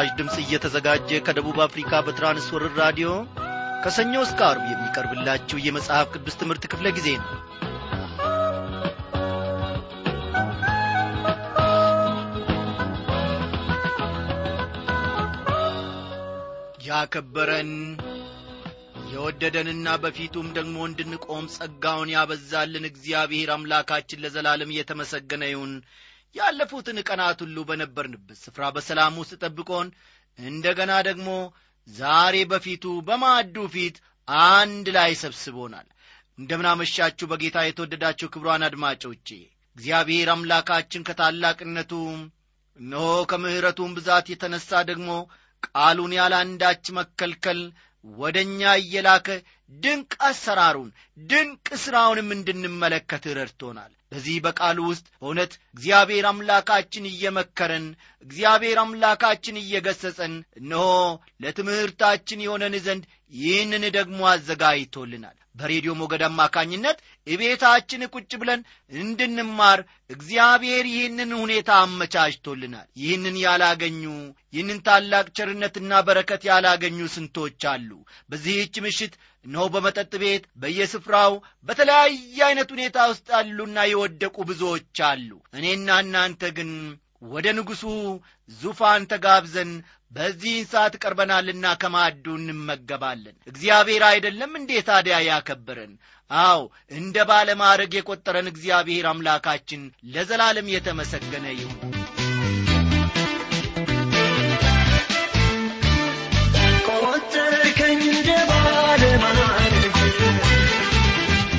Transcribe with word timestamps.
ይህ 0.00 0.04
ምስራች 0.04 0.18
ድምፅ 0.18 0.34
እየተዘጋጀ 0.40 1.08
ከደቡብ 1.26 1.56
አፍሪካ 1.64 1.90
በትራንስወርር 2.06 2.72
ራዲዮ 2.80 3.08
ከሰኞ 3.82 4.12
እስከ 4.24 4.40
አርብ 4.48 4.64
የሚቀርብላችሁ 4.68 5.56
የመጽሐፍ 5.60 6.06
ቅዱስ 6.14 6.34
ትምህርት 6.40 6.64
ክፍለ 6.72 6.86
ጊዜ 6.96 7.08
ነው። 7.16 7.30
ያከበረን 16.88 17.72
የወደደንና 19.12 19.88
በፊቱም 20.02 20.48
ደግሞ 20.56 20.78
እንድንቆም 20.86 21.50
ጸጋውን 21.56 22.12
ያበዛልን 22.14 22.86
እግዚአብሔር 22.88 23.50
አምላካችን 23.54 24.22
ለዘላለም 24.24 24.72
እየተመሰገነ 24.74 25.44
ይሁን 25.52 25.74
ያለፉትን 26.34 26.98
ቀናት 27.08 27.38
ሁሉ 27.44 27.58
በነበርንበት 27.68 28.38
ስፍራ 28.44 28.64
በሰላም 28.74 29.14
ውስጥ 29.22 29.36
ጠብቆን 29.44 29.88
እንደ 30.38 30.66
ገና 30.78 30.92
ደግሞ 31.08 31.28
ዛሬ 31.88 32.36
በፊቱ 32.50 32.84
በማዕዱ 33.06 33.56
ፊት 33.74 33.96
አንድ 34.46 34.86
ላይ 34.96 35.12
ሰብስቦናል። 35.22 35.86
እንደምናመሻችሁ 36.38 37.26
በጌታ 37.30 37.58
የተወደዳችሁ 37.64 38.28
ክብሯን 38.34 38.64
አድማጮቼ 38.66 39.28
እግዚአብሔር 39.76 40.28
አምላካችን 40.34 41.06
ከታላቅነቱ 41.08 41.92
እነሆ 42.78 43.06
ከምሕረቱም 43.30 43.94
ብዛት 43.96 44.26
የተነሣ 44.32 44.70
ደግሞ 44.90 45.10
ቃሉን 45.68 46.12
ያለ 46.18 46.34
አንዳች 46.42 46.84
መከልከል 46.98 47.60
ወደ 48.04 48.36
እኛ 48.46 48.72
እየላከ 48.80 49.28
ድንቅ 49.76 50.12
አሰራሩን 50.28 50.90
ድንቅ 51.24 51.66
ሥራውንም 51.82 52.28
እንድንመለከት 52.36 53.24
ረድቶናል። 53.38 53.92
በዚህ 54.12 54.36
በቃሉ 54.44 54.78
ውስጥ 54.90 55.06
በእውነት 55.14 55.52
እግዚአብሔር 55.68 56.26
አምላካችን 56.30 57.08
እየመከረን 57.10 57.86
እግዚአብሔር 58.24 58.78
አምላካችን 58.84 59.60
እየገሰጸን 59.62 60.34
እነሆ 60.60 60.86
ለትምህርታችን 61.44 62.44
የሆነን 62.44 62.76
ዘንድ 62.86 63.04
ይህንን 63.38 63.84
ደግሞ 63.98 64.20
አዘጋጅቶልናል። 64.32 65.36
በሬዲዮ 65.54 65.92
ሞገድ 66.00 66.22
አማካኝነት 66.26 66.98
እቤታችን 67.28 68.02
ቁጭ 68.12 68.30
ብለን 68.40 68.60
እንድንማር 68.92 69.80
እግዚአብሔር 70.10 70.84
ይህንን 70.92 71.30
ሁኔታ 71.40 71.70
አመቻችቶልናል። 71.82 72.86
ይህንን 73.02 73.36
ያላገኙ 73.44 74.02
ይህንን 74.54 74.78
ታላቅ 74.86 75.26
ቸርነትና 75.38 76.00
በረከት 76.06 76.44
ያላገኙ 76.50 77.00
ስንቶች 77.14 77.64
አሉ። 77.72 77.90
በዚህች 78.30 78.76
ምሽት 78.84 79.14
እነሆ 79.44 79.64
በመጠጥ 79.74 80.12
ቤት 80.22 80.46
በየስፍራው 80.62 81.34
በተለያየ 81.68 82.38
አይነት 82.46 82.70
ሁኔታ 82.74 82.98
ውስጥ 83.10 83.28
ያሉና 83.36 83.78
የወደቁ 83.90 84.36
ብዙዎች 84.48 84.98
አሉ። 85.08 85.28
እኔና 85.54 85.98
እናንተ 86.04 86.50
ግን 86.58 86.72
ወደ 87.28 87.46
ንጉሡ 87.56 87.84
ዙፋን 88.50 89.02
ተጋብዘን 89.12 89.70
በዚህን 90.12 90.66
ሰዓት 90.70 90.94
ቀርበናልና 91.02 91.66
ከማዕዱ 91.80 92.26
እንመገባለን። 92.38 93.36
እግዚአብሔር 93.50 94.02
አይደለም 94.08 94.52
እንዴት 94.60 94.86
ታዲያ 94.88 95.16
ያከበረን? 95.26 95.92
አው 96.30 96.62
እንደ 96.92 97.16
ባለ 97.28 97.48
ማዕረግ 97.60 97.92
የቈጠረን 97.96 98.50
እግዚአብሔር 98.52 99.06
አምላካችን 99.12 99.82
ለዘላለም 100.14 100.72
የተመሰገነ 100.74 101.46
ይሁን። 101.54 101.94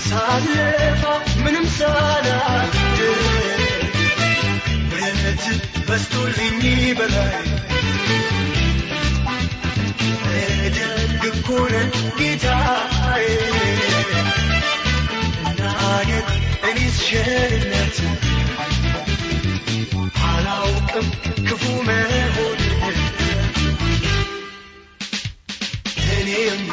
ሳለፋ 0.09 1.03
ምንም 1.43 1.65
ሳላድር 1.77 3.19
ምሕረት 4.89 5.43
በስቶልኝ 5.87 6.61
በላይ 6.99 7.35
ነህ 11.73 11.87
ጌታዬ። 12.19 13.25
ናገር 15.59 16.25
እኔስ 16.69 16.97
ሸርነት 17.07 17.97
አላውቅም 20.29 21.07
ክፉ 21.47 21.63
መሆን 21.87 22.59
እኔማ 26.11 26.71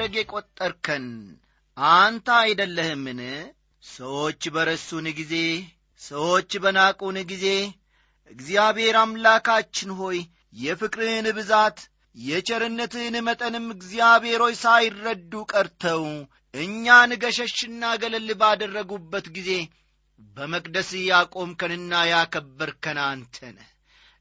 ባለማድረግ 0.00 0.14
የቈጠርከን 0.18 1.06
አንተ 1.76 2.26
አይደለህምን? 2.36 3.18
ሰዎች 3.82 4.42
በረሱን 4.54 5.06
ጊዜ 5.18 5.34
ሰዎች 6.00 6.50
በናቁን 6.62 7.16
ጊዜ 7.30 7.46
እግዚአብሔር 8.30 8.96
አምላካችን 9.00 9.90
ሆይ 9.98 10.18
የፍቅርህን 10.60 11.26
ብዛት 11.38 11.78
የቸርነትህን 12.14 13.16
መጠንም 13.28 13.66
እግዚአብሔር 13.76 14.40
ሆይ 14.44 14.54
ሳይረዱ 14.62 15.42
ቀርተው 15.52 16.04
እኛን 16.54 17.12
ገሸሽና 17.22 17.92
ገለል 18.02 18.30
ባደረጉበት 18.40 19.28
ጊዜ 19.36 19.50
በመቅደስ 20.36 20.92
ያቆምከንና 21.04 21.92
ያከበርከን 22.12 23.00
አንተ 23.06 23.36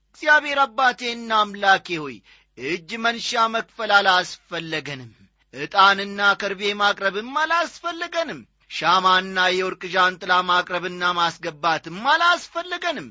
እግዚአብሔር 0.09 0.61
አባቴና 0.65 1.31
አምላኬ 1.39 1.87
ሆይ 2.03 2.17
እጅ 2.57 2.91
መንሻ 3.03 3.47
መክፈል 3.55 3.93
አላስፈለገንም 3.97 5.11
ዕጣንና 5.53 6.21
ከርቤ 6.41 6.61
ማቅረብም 6.79 7.31
አላስፈለገንም 7.43 8.41
ሻማና 8.71 9.37
የወርቅ 9.51 9.83
ዣንጥላ 9.93 10.33
ማቅረብና 10.49 11.03
ማስገባትም 11.17 11.97
አላስፈለገንም 12.11 13.07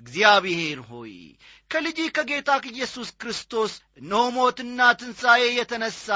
እግዚአብሔር 0.00 0.78
ሆይ 0.90 1.12
ከልጅ 1.70 1.98
ከጌታ 2.16 2.50
ከኢየሱስ 2.64 3.10
ክርስቶስ 3.20 3.72
እነሆ 4.00 4.22
ሞትና 4.36 4.80
ትንሣኤ 5.00 5.42
የተነሣ 5.58 6.06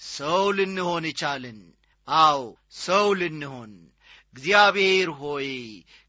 ሰው 0.00 0.44
ልንሆን 0.58 1.06
ቻልን። 1.20 1.58
አዎ 2.08 2.40
ሰው 2.78 3.06
ልንሆን። 3.20 3.72
እግዚአብሔር 4.36 5.08
ሆይ 5.20 5.50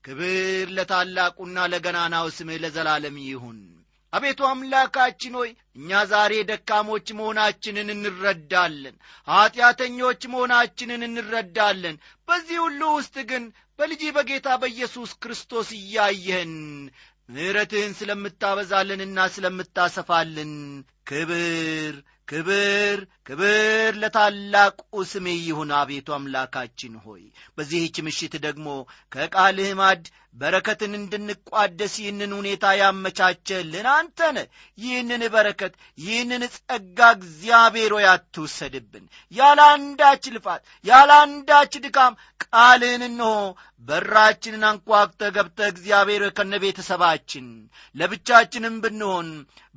ክብር 0.03 0.67
ለታላቁና 0.77 1.57
ለገናናው 1.71 2.27
ስምህ 2.38 2.59
ለዘላለም 2.63 3.17
ይሁን 3.25 3.59
አቤቱ 4.15 4.41
አምላካችን 4.50 5.33
ሆይ 5.39 5.50
እኛ 5.77 6.01
ዛሬ 6.12 6.33
ደካሞች 6.50 7.07
መሆናችንን 7.17 7.89
እንረዳለን 7.94 8.95
ኀጢአተኞች 9.27 10.21
መሆናችንን 10.33 11.01
እንረዳለን። 11.07 11.95
በዚህ 12.27 12.57
ሁሉ 12.65 12.81
ውስጥ 12.97 13.15
ግን 13.31 13.45
በልጅ 13.79 14.03
በጌታ 14.17 14.50
በኢየሱስ 14.62 15.13
ክርስቶስ 15.23 15.69
እያየህን 15.79 16.53
ምሕረትህን 17.29 17.94
ስለምታበዛልንና 18.00 19.19
ስለምታሰፋልን 19.35 20.53
ክብር 21.09 21.95
ክብር 22.27 23.00
ክብር 23.27 23.92
ለታላቁ 24.01 24.80
ስሜ 25.06 25.27
ይሁን 25.39 25.72
አቤቱ 25.80 26.07
አምላካችን 26.16 26.94
ሆይ። 27.04 27.24
በዚህች 27.57 27.98
ምሽት 28.06 28.33
ደግሞ 28.45 28.68
ከቃልህ 29.12 29.72
ማድ 29.80 30.04
በረከትን 30.36 30.94
እንድንቋደስ 30.98 31.94
ይህንን 32.00 32.31
ሁኔታ 32.38 32.66
ያመቻቸልን 32.80 33.88
አንተነ 33.92 34.38
ይህንን 34.77 35.22
በረከት 35.36 35.74
ይህንን 36.00 36.44
ጸጋ 36.56 37.00
እግዚአብሔር 37.18 37.94
ሆይ 37.98 38.07
ያለ 39.33 39.60
አንዳች 39.72 40.25
ልፋት 40.36 40.62
ያለ 40.86 41.12
አንዳች 41.24 41.74
ድካም 41.86 42.18
ቃልህን 42.45 43.06
እንሆ 43.07 43.30
በራችንን 43.83 44.63
አንኳክተ 44.68 45.22
ገብተ 45.36 45.60
እግዚአብሔር 45.72 46.24
ከነ 46.38 46.54
ቤተሰባችን 46.63 47.48
ለብቻችንም 47.95 48.75
ብንሆን 48.83 49.27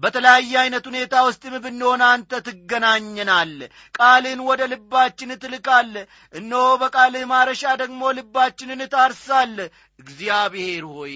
በተለያየ 0.02 0.52
ዐይነት 0.60 0.84
ሁኔታ 0.90 1.14
ውስጥም 1.26 1.54
ብንሆን 1.64 2.02
አንተ 2.08 2.40
ትገናኘናል። 2.46 3.52
ቃልን 3.98 4.40
ወደ 4.48 4.60
ልባችን 4.72 5.32
ትልካለ 5.42 5.94
እነሆ 6.34 6.64
በቃልህ 6.82 7.24
ማረሻ 7.32 7.74
ደግሞ 7.82 8.12
ልባችንን 8.18 8.82
ታርሳለ 8.94 9.58
እግዚአብሔር 9.98 10.84
ሆይ 10.92 11.14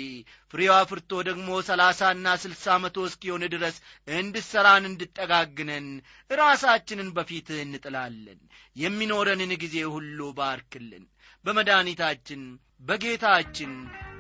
ፍሬዋ 0.53 0.75
ፍርቶ 0.91 1.21
ደግሞ 1.29 1.49
ሰላሳና 1.69 2.27
ስልሳ 2.43 2.77
መቶ 2.83 3.05
እስኪሆን 3.09 3.45
ድረስ 3.55 3.77
እንድሠራን 4.15 4.85
እንድጠጋግነን 4.91 5.87
ራሳችንን 6.31 7.11
በፊትህ 7.17 7.61
እንጥላለን። 7.67 8.41
የሚኖረንን 8.77 9.53
ጊዜ 9.63 9.77
ሁሉ 9.95 10.19
ባርክልን። 10.39 11.05
በመድኃኒታችን 11.45 12.43
በጌታችን 12.83 13.73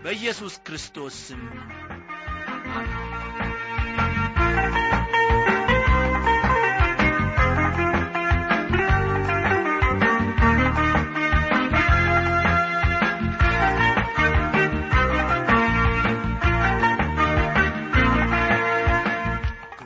በኢየሱስ 0.04 0.54
ክርስቶስ 0.66 1.16
ስም 1.26 1.42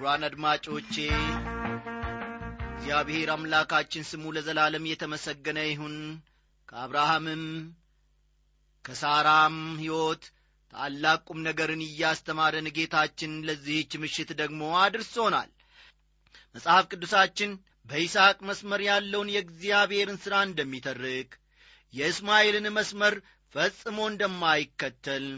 ክቡራን 0.06 0.26
አድማጮቼ 0.26 0.92
እግዚአብሔር 2.68 3.28
አምላካችን 3.34 4.04
ስሙ 4.10 4.24
ለዘላለም 4.34 4.84
የተመሰገነ 4.86 5.58
ይሁን። 5.64 5.96
ከአብርሃምም 6.68 7.42
ከሳራም 8.84 9.56
ሕይወት 9.80 10.22
ታላቅ 10.72 11.18
ቁም 11.28 11.40
ነገርን 11.48 11.82
እያስተማረን 11.86 12.68
ጌታችን 12.76 13.32
ለዚህች 13.48 13.96
ምሽት 14.02 14.30
ደግሞ 14.42 14.70
አድርሶናል። 14.82 15.50
መጽሐፍ 16.54 16.86
ቅዱሳችን 16.92 17.58
በይስሐቅ 17.86 18.38
መስመር 18.50 18.82
ያለውን 18.88 19.34
የእግዚአብሔርን 19.34 20.22
ሥራ 20.24 20.36
እንደሚተርክ 20.48 21.32
የእስማኤልን 21.94 22.68
መስመር 22.78 23.16
ፈጽሞ 23.54 23.98
እንደማይከተል 24.12 25.28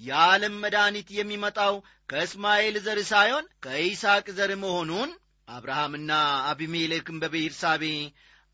የዓለም 0.00 0.54
መድኃኒት 0.62 1.08
የሚመጣው 1.14 1.74
ከእስማኤል 2.10 2.76
ዘር 2.86 2.98
ሳይሆን 3.10 3.46
ከይስሐቅ 3.64 4.26
ዘር 4.38 4.52
መሆኑን 4.62 5.10
አብርሃምና 5.48 6.12
አቢሜሌክም 6.50 7.20
በቤርሳቤ 7.22 7.84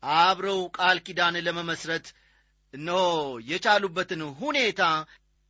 አብረው 0.03 0.61
ቃል 0.77 0.97
ኪዳን 1.07 1.35
ለመመስረት 1.47 2.05
እነሆ 2.73 3.01
የቻሉበትን 3.49 4.21
ሁኔታ 4.39 4.83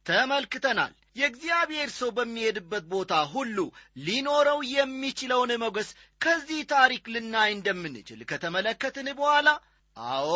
ተመልክተናል። 0.05 0.91
የእግዚአብሔር 1.15 1.89
ሰው 1.97 2.09
በሚሄድበት 2.17 2.83
ቦታ 2.91 3.13
ሁሉ 3.33 3.57
ሊኖረው 4.05 4.59
የሚችለውን 4.73 5.51
ሞገስ 5.63 5.89
ከዚህ 6.21 6.61
ታሪክ 6.71 7.03
ልናይ 7.13 7.49
እንደምንችል 7.55 8.21
ከተመለከትን 8.29 9.07
በኋላ 9.19 9.49
አዎ 9.97 10.29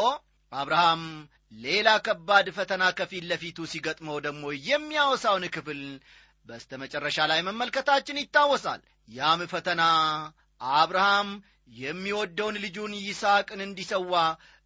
አብርሃም 0.56 1.04
ሌላ 1.58 1.90
ከባድ 2.06 2.48
ፈተና 2.58 2.84
ከፊት 2.98 3.24
ለፊቱ 3.30 3.58
ሲገጥመው 3.72 4.18
ደግሞ 4.26 4.44
የሚያወሳውን 4.70 5.46
ክፍል 5.56 5.82
በስተ 6.48 6.72
መጨረሻ 6.82 7.18
ላይ 7.32 7.40
መመልከታችን 7.48 8.22
ይታወሳል። 8.22 8.82
ያም 9.10 9.42
ፈተና 9.54 9.82
አብርሃም 10.62 11.30
የሚወደውን 11.80 12.60
ልጁን 12.66 12.94
ይስሐቅን 13.02 13.62
እንዲሰዋ 13.66 14.14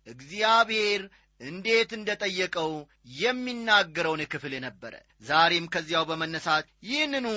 እግዚአብሔር 0.07 1.01
እንዴት 1.41 1.92
እንደ 1.97 2.09
ጠየቀው 2.24 2.71
የሚናገረውን 3.19 4.21
ክፍል 4.33 4.53
ነበረ። 4.65 4.94
ዛሬም 5.25 5.69
ከዚያው 5.74 6.06
በመነሳት 6.09 6.65
ይህንኑ 6.89 7.27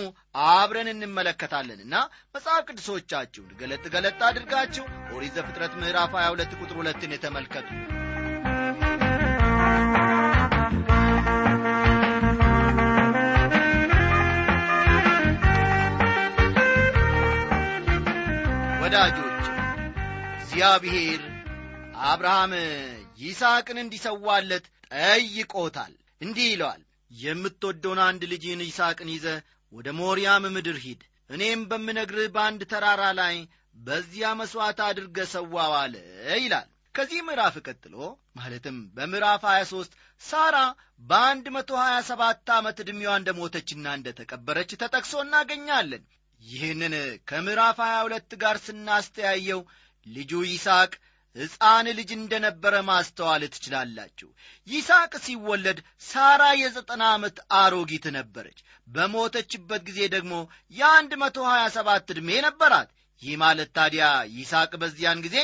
አብረን 0.49 0.91
እንመለከታለንና 0.95 1.95
መጽሐፍ 2.35 2.63
ቅዱሶቻችሁን 2.69 3.57
ገለጥ 3.61 3.85
ገለጥ 3.95 4.21
አድርጋችሁ 4.31 4.87
ኦሪት 5.17 5.35
ዘፍጥረት 5.39 5.75
ምዕራፍ 5.81 6.15
22 6.21 6.59
ቁጥር 6.61 6.79
ሁለትን 6.81 7.15
የተመልከቱ 7.17 7.69
ወዳጆች 19.05 19.47
እግዚአብሔር 20.41 21.23
አብርሃም 22.05 22.53
ይስሐቅን 23.21 23.79
እንዲሰዋለት 23.83 24.65
ጠይቆታል። 24.93 25.93
እንዲህ 26.21 26.47
ይለዋል 26.51 26.83
የምትወደውን 27.11 28.01
አንድ 28.05 28.23
ልጅህን 28.33 28.63
ይስሐቅን 28.67 29.11
ይዘ 29.15 29.27
ወደ 29.73 29.89
ሞሪያም 29.99 30.47
ምድር 30.57 30.79
ሂድ። 30.85 31.03
እኔም 31.31 31.63
በምነግርህ 31.71 32.29
በአንድ 32.37 32.63
ተራራ 32.73 33.03
ላይ 33.21 33.35
በዚያ 33.79 34.31
መሥዋዕት 34.41 34.81
አድርገ 34.89 35.27
ሰዋው 35.35 35.75
ይላል። 36.39 36.69
ከዚህ 36.95 37.21
ምዕራፍ 37.27 37.59
ቀጥሎ 37.67 37.97
ማለትም 38.39 38.79
በምዕራፍ 38.97 39.45
23 39.51 39.99
ሳራ 40.23 40.57
በአንድ 41.03 41.47
መቶ 41.57 41.73
ሀያ 41.83 41.99
ሰባት 42.11 42.51
ዓመት 42.59 42.79
ዕድሜዋ 42.85 43.15
እንደ 43.21 43.31
ሞተችና 43.39 43.87
እንደ 43.99 44.09
ተቀበረች 44.19 44.73
ተጠቅሶ 44.83 45.15
እናገኛለን 45.25 46.05
ይህንን 46.43 46.95
ከምዕራፍ 47.29 47.79
22 47.87 48.37
ጋር 48.43 48.57
ስናስተያየው 48.65 49.61
ልጁ 50.07 50.33
ይስሐቅ 50.49 50.93
ሕፃን 51.37 51.87
ልጅ 51.99 52.11
እንደ 52.17 52.33
ነበረ 52.45 52.75
ማስተዋል 52.89 53.43
ትችላላችሁ። 53.53 54.29
ይስሐቅ 54.69 55.13
ሲወለድ 55.25 55.79
ሳራ 56.05 56.43
የዘጠና 56.61 57.03
ዓመት 57.15 57.37
አሮጊት 57.59 58.07
ነበረች። 58.19 58.59
በሞተችበት 58.89 59.83
ጊዜ 59.89 60.01
ደግሞ 60.15 60.35
የአንድ 60.75 61.13
መቶ 61.23 61.47
ሀያ 61.51 61.65
ሰባት 61.77 62.11
ዕድሜ 62.15 62.29
ነበራት። 62.47 62.91
ይህ 63.23 63.35
ማለት 63.43 63.71
ታዲያ 63.77 64.05
ይስሐቅ 64.37 64.73
በዚያን 64.83 65.19
ጊዜ 65.27 65.37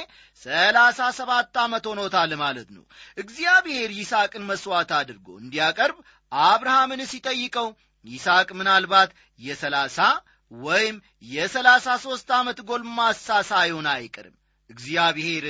ሰላሳ 0.43 1.01
ሰባት 1.19 1.59
ዓመት 1.65 1.85
ሆኖታል 1.91 2.33
ማለት 2.43 2.69
ነው። 2.77 2.85
እግዚአብሔር 3.23 3.91
ይስሐቅን 3.99 4.49
መሥዋዕት 4.51 4.91
አድርጎ 4.99 5.29
እንዲያቀርብ 5.43 5.99
አብርሃምን 6.33 7.03
ሲጠይቀው 7.11 7.69
ይስሐቅ 8.05 8.49
ምናልባት 8.59 9.11
የሰላሳ 9.41 9.99
ወይም 10.51 10.97
የሰላሳ 11.29 11.97
ሦስት 12.05 12.29
ዓመት 12.37 12.59
ጎልማሳ 12.69 13.39
ሳይሆን 13.49 13.89
አይቀርም። 13.95 14.37
እግዚአብሔር 14.71 15.45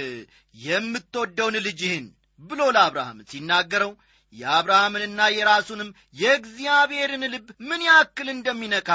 የምትወደውን 0.55 1.57
ልጅህን 1.67 2.07
ብሎ 2.41 2.61
ለአብርሃም 2.75 3.19
ሲናገረው 3.31 3.93
የአብርሃምንና 4.33 5.21
የራሱንም 5.35 5.91
የእግዚአብሔርን 6.19 7.23
ልብ 7.33 7.47
ምን 7.69 7.81
ያክል 7.87 8.29
እንደሚነካ 8.33 8.91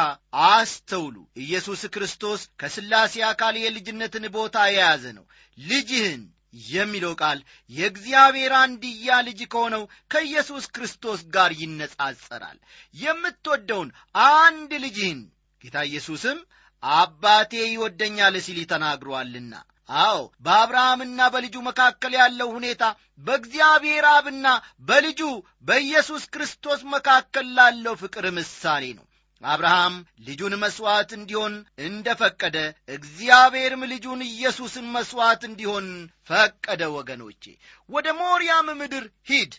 አስተውሉ። 0.49 1.15
ኢየሱስ 1.43 1.81
ክርስቶስ 1.95 2.41
ከሥላሴ 2.59 3.23
አካል 3.29 3.55
የልጅነትን 3.59 4.25
ቦታ 4.35 4.65
የያዘ 4.69 5.05
ነው። 5.17 5.25
ልጅህን 5.57 6.21
የሚለው 6.69 7.13
ቃል 7.21 7.39
የእግዚአብሔር 7.71 8.53
አንድያ 8.59 9.15
ልጅ 9.27 9.39
ከሆነው 9.53 9.83
ከኢየሱስ 10.11 10.65
ክርስቶስ 10.75 11.21
ጋር 11.35 11.51
ይነጻጸራል። 11.61 12.57
የምትወደውን 12.95 13.89
አንድ 14.33 14.71
ልጅህን 14.85 15.21
ጌታ 15.63 15.77
ኢየሱስም 15.89 16.39
አባቴ 16.83 17.53
ይወደኛል 17.67 18.35
ሲል 18.45 18.59
ተናግሮአልና 18.71 19.53
አዎ 19.99 20.17
በአብርሃምና 20.45 21.19
በልጁ 21.33 21.55
መካከል 21.67 22.13
ያለው 22.19 22.49
ሁኔታ 22.55 22.83
በእግዚአብሔር 23.21 24.05
አብና 24.11 24.47
በልጁ 24.87 25.21
በኢየሱስ 25.67 26.23
ክርስቶስ 26.33 26.81
መካከል 26.93 27.47
ላለው 27.57 27.95
ፍቅር 28.01 28.25
ምሳሌ 28.37 28.85
ነው። 28.99 29.05
አብርሃም 29.43 29.95
ልጁን 30.27 30.53
መሥዋዕት 30.61 31.09
እንዲሆን 31.17 31.53
እንደ 31.87 32.07
ፈቀደ 32.19 32.57
እግዚአብሔርም 32.97 33.81
ልጁን 33.91 34.21
ኢየሱስን 34.29 34.85
መሥዋዕት 34.95 35.41
እንዲሆን 35.49 35.87
ፈቀደ። 36.29 36.81
ወገኖቼ 36.95 37.43
ወደ 37.89 38.07
ሞሪያም 38.21 38.69
ምድር 38.81 39.05
ሂድ 39.31 39.53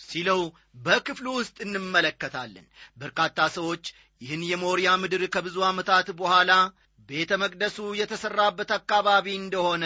ሲለው 0.00 0.40
በክፍሉ 0.84 1.26
ውስጥ 1.38 1.56
እንመለከታለን። 1.64 2.66
በርካታ 2.96 3.48
ሰዎች 3.56 3.84
ይህን 4.22 4.42
የሞሪያ 4.48 4.90
ምድር 5.02 5.22
ከብዙ 5.34 5.56
ዓመታት 5.68 6.08
በኋላ 6.18 6.52
ቤተ 7.08 7.32
መቅደሱ 7.42 7.78
የተሠራበት 8.00 8.70
አካባቢ 8.76 9.26
እንደሆነ 9.38 9.84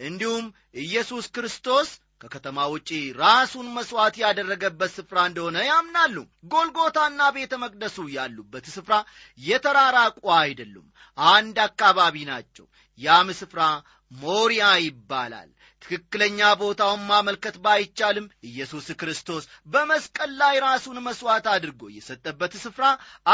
እንዲሁም 0.00 0.44
ኢየሱስ 0.82 1.26
ክርስቶስ 1.34 1.88
ከከተማ 2.22 2.58
ውጪ 2.72 2.90
ራሱን 3.18 3.66
መሥዋዕት 3.74 4.16
ያደረገበት 4.22 4.90
ስፍራ 4.94 5.18
እንደሆነ 5.28 5.56
ያምናሉ። 5.66 6.16
ጎልጎታና 6.52 7.20
ቤተ 7.36 7.54
መቅደሱ 7.64 7.96
ያሉበት 8.14 8.66
ስፍራ 8.74 8.94
የተራራቁ 9.38 10.22
አይደሉም 10.38 10.86
አንድ 11.18 11.58
አካባቢ 11.66 12.16
ናቸው። 12.30 12.66
ያም 13.00 13.28
ስፍራ 13.40 13.60
ሞሪያ 14.10 14.64
ይባላል 14.84 15.50
ትክክለኛ 15.84 16.40
ቦታውን 16.60 17.02
ማመልከት 17.08 17.56
ባይቻልም 17.64 18.26
ኢየሱስ 18.48 18.86
ክርስቶስ 19.00 19.44
በመስቀል 19.68 20.30
ላይ 20.40 20.56
ራሱን 20.64 20.98
መሥዋዕት 21.06 21.46
አድርጎ 21.54 21.82
የሰጠበት 21.96 22.54
ስፍራ 22.62 22.84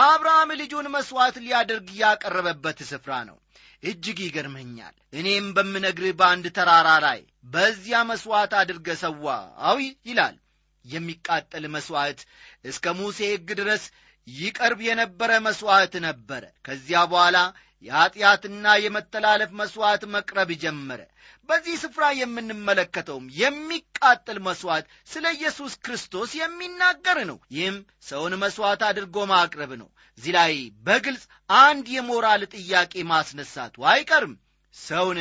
አብርሃም 0.01 0.53
ልጁን 0.61 0.89
መሥዋዕት 0.97 1.39
ሊያደርግ 1.45 1.89
ያቀረበበት 2.01 2.81
ስፍራ 2.91 3.13
ነው። 3.29 3.39
እጅግ 3.85 4.19
ይገርመኛል። 4.25 4.95
እኔም 5.13 5.47
በምነግርህ 5.57 6.13
በአንድ 6.19 6.47
ተራራ 6.57 6.89
ላይ 7.07 7.21
በዚያ 7.53 7.99
መሥዋዕት 8.11 8.53
አድርገ 8.61 8.97
ሰዋው 9.03 9.79
ይላል። 10.07 10.37
የሚቃጠል 10.85 11.65
መሥዋዕት 11.73 12.21
እስከ 12.65 12.93
ሙሴ 12.99 13.19
ሕግ 13.33 13.49
ድረስ 13.59 13.83
ይቀርብ 14.27 14.81
የነበረ 14.87 15.31
መሥዋዕት 15.47 15.95
ነበረ። 16.07 16.43
ከዚያ 16.67 17.01
በኋላ 17.11 17.39
የኀጢአትና 17.85 18.75
የመተላለፍ 18.81 19.51
መሥዋዕት 19.61 20.03
መቅረብ 20.15 20.51
ጀመረ። 20.63 21.01
በዚህ 21.49 21.75
ስፍራ 21.83 22.05
የምንመለከተውም 22.19 23.27
የሚቃጠል 23.39 24.39
መሥዋዕት 24.47 24.87
ስለ 25.11 25.25
ኢየሱስ 25.37 25.73
ክርስቶስ 25.85 26.31
የሚናገር 26.39 27.19
ነው። 27.31 27.39
ይህም 27.55 27.79
ሰውን 28.09 28.35
መሥዋዕት 28.43 28.83
አድርጎ 28.89 29.27
ማቅረብ 29.31 29.73
ነው። 29.81 29.89
እዚህ 30.19 30.33
ላይ 30.37 30.55
በግልጽ 30.87 31.25
አንድ 31.61 31.89
የሞራል 31.95 32.45
ጥያቄ 32.55 33.03
ማስነሳቱ 33.11 33.77
አይቀርም። 33.93 34.35
ሰውን 34.75 35.19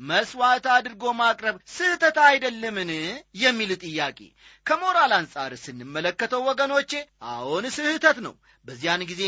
መሥዋዕት 0.00 0.66
አድርጎ 0.74 1.04
ማቅረብ 1.18 1.56
ስህተት 1.72 2.16
አይደለምን? 2.26 2.90
የሚል 3.40 3.70
ጥያቄ። 3.82 4.18
ከሞራል 4.66 5.12
አንጻር 5.18 5.52
ስንመለከተው 5.64 6.42
ወገኖቼ 6.48 6.92
አዎን 7.32 7.66
ስህተት 7.76 8.18
ነው። 8.26 8.34
በዚያን 8.64 9.02
ጊዜ 9.10 9.22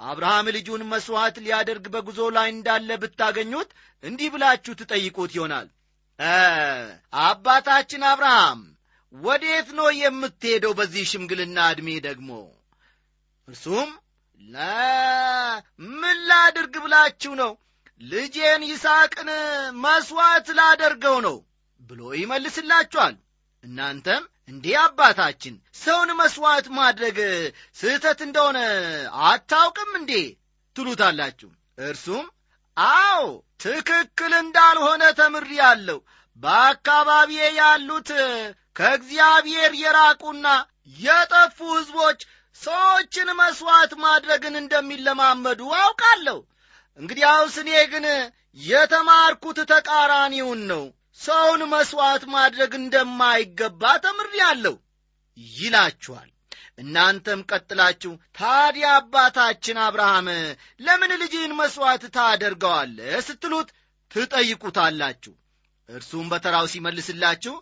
አብርሃም 0.00 0.46
ልጁን 0.54 0.82
መሥዋዕት 0.90 1.36
ሊያደርግ 1.44 1.84
በጉዞ 1.94 2.20
ላይ 2.36 2.48
እንዳለ 2.52 2.90
ብታገኙት 3.02 3.70
እንዲህ 4.02 4.28
ብላችሁ 4.34 4.72
ትጠይቁት 4.80 5.32
ይሆናል። 5.36 5.68
አባታችን 7.22 8.02
አብርሃም 8.10 8.60
ወዴት 9.14 9.68
ነው 9.78 9.88
የምትሄደው 9.96 10.72
በዚህ 10.78 11.04
ሽምግልና 11.10 11.58
ዕድሜ 11.72 11.88
ደግሞ? 12.06 12.30
እርሱም 13.48 13.90
ምን 16.00 16.18
ላድርግ 16.28 16.74
ብላችሁ 16.84 17.32
ነው? 17.42 17.52
ልጄን 18.00 18.62
ይስሐቅን 18.70 19.28
መሥዋዕት 19.84 20.48
ላደርገው 20.58 21.16
ነው 21.26 21.36
ብሎ 21.90 22.00
ይመልስላችኋል። 22.20 23.14
እናንተም 23.64 24.22
እንዲህ 24.48 24.74
አባታችን 24.80 25.54
ሰውን 25.76 26.10
መሥዋዕት 26.18 26.66
ማድረግ 26.78 27.18
ስህተት 27.78 28.18
እንደሆነ 28.26 28.58
አታውቅም 29.26 29.90
እንዴ? 30.00 30.12
ትሉታላችሁ። 30.76 31.50
እርሱም 31.80 32.26
አዎ 32.76 33.22
ትክክል 33.64 34.32
እንዳልሆነ 34.40 35.02
ተምሪ 35.18 35.50
ያለው 35.60 35.98
በአካባቢዬ 36.40 37.42
ያሉት 37.58 38.10
ከእግዚአብሔር 38.76 39.72
የራቁና 39.82 40.46
የጠፉ 40.96 41.58
ሕዝቦች 41.74 42.20
ሰዎችን 42.62 43.28
መሥዋዕት 43.40 43.92
ማድረግን 44.04 44.54
እንደሚለማመዱ 44.60 45.60
አውቃለሁ። 45.78 46.38
እንግዲያውስ 46.98 47.54
እኔ 47.62 47.70
ግን 47.92 48.06
የተማርኩት 48.64 49.58
ተቃራኒውን 49.70 50.60
ነው 50.70 50.84
ሰውን 51.20 51.62
መሥዋዕት 51.72 52.24
ማድረግ 52.34 52.72
እንደማይገባ 52.78 53.82
ተምሬአለሁ 54.04 54.74
ይላችኋል። 55.56 56.30
እናንተም 56.78 57.40
ቀጥላችሁ 57.50 58.12
ታዲያ 58.38 58.86
አባታችን 58.96 59.76
አብርሃም 59.84 60.28
ለምን 60.80 61.12
ልጅህን 61.22 61.52
መሥዋዕት 61.60 62.04
ታደርገዋለ 62.16 62.98
ስትሉት 63.26 63.68
ትጠይቁታላችሁ። 64.10 65.34
እርሱም 65.88 66.26
በተራው 66.32 66.66
ሲመልስላችሁ 66.72 67.54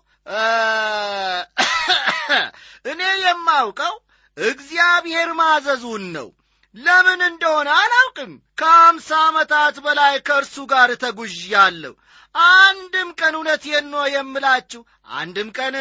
እኔ 2.84 3.00
የማውቀው 3.24 3.94
እግዚአብሔር 4.36 5.30
ማዘዙን 5.40 6.04
ነው 6.16 6.28
ለምን 6.74 7.20
እንደሆነ 7.26 7.68
አላውቅም። 7.78 8.30
ከአምሳ 8.60 9.08
ዓመታት 9.24 9.76
በላይ 9.84 10.14
ከእርሱ 10.26 10.56
ጋር 10.70 10.90
ተጉዣለሁ። 11.02 11.92
አንድም 12.34 13.08
ቀን 13.18 13.34
እውነቴን 13.38 13.86
ነው 13.92 14.04
የምላችሁ 14.12 14.80
አንድም 15.14 15.48
ቀን 15.58 15.74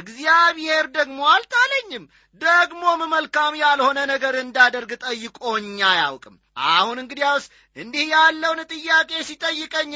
እግዚአብሔር 0.00 0.84
ደግሞ 0.96 1.18
አልጣለኝም። 1.30 2.04
ደግሞም 2.40 3.00
መልካም 3.14 3.54
ያልሆነ 3.62 3.98
ነገር 4.12 4.34
እንዳደርግ 4.42 4.90
ጠይቆኝ 5.04 5.68
አያውቅም። 5.90 6.36
አሁን 6.70 6.96
እንግዲያውስ 7.02 7.46
እንዲህ 7.76 8.06
ያለውን 8.14 8.60
ጥያቄ 8.72 9.10
ሲጠይቀኝ 9.28 9.92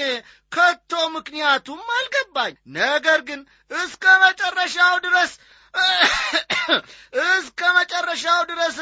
ከቶ 0.53 0.93
ምክንያቱም 1.17 1.83
አልገባኝ። 1.97 2.55
ነገር 2.79 3.21
ግን 3.29 3.43
እስከ 3.79 4.05
መጨረሻው 4.25 4.95
ድረስ 5.07 5.33
እስከ 7.31 7.61
መጨረሻው 7.77 8.41
ድረስ 8.51 8.77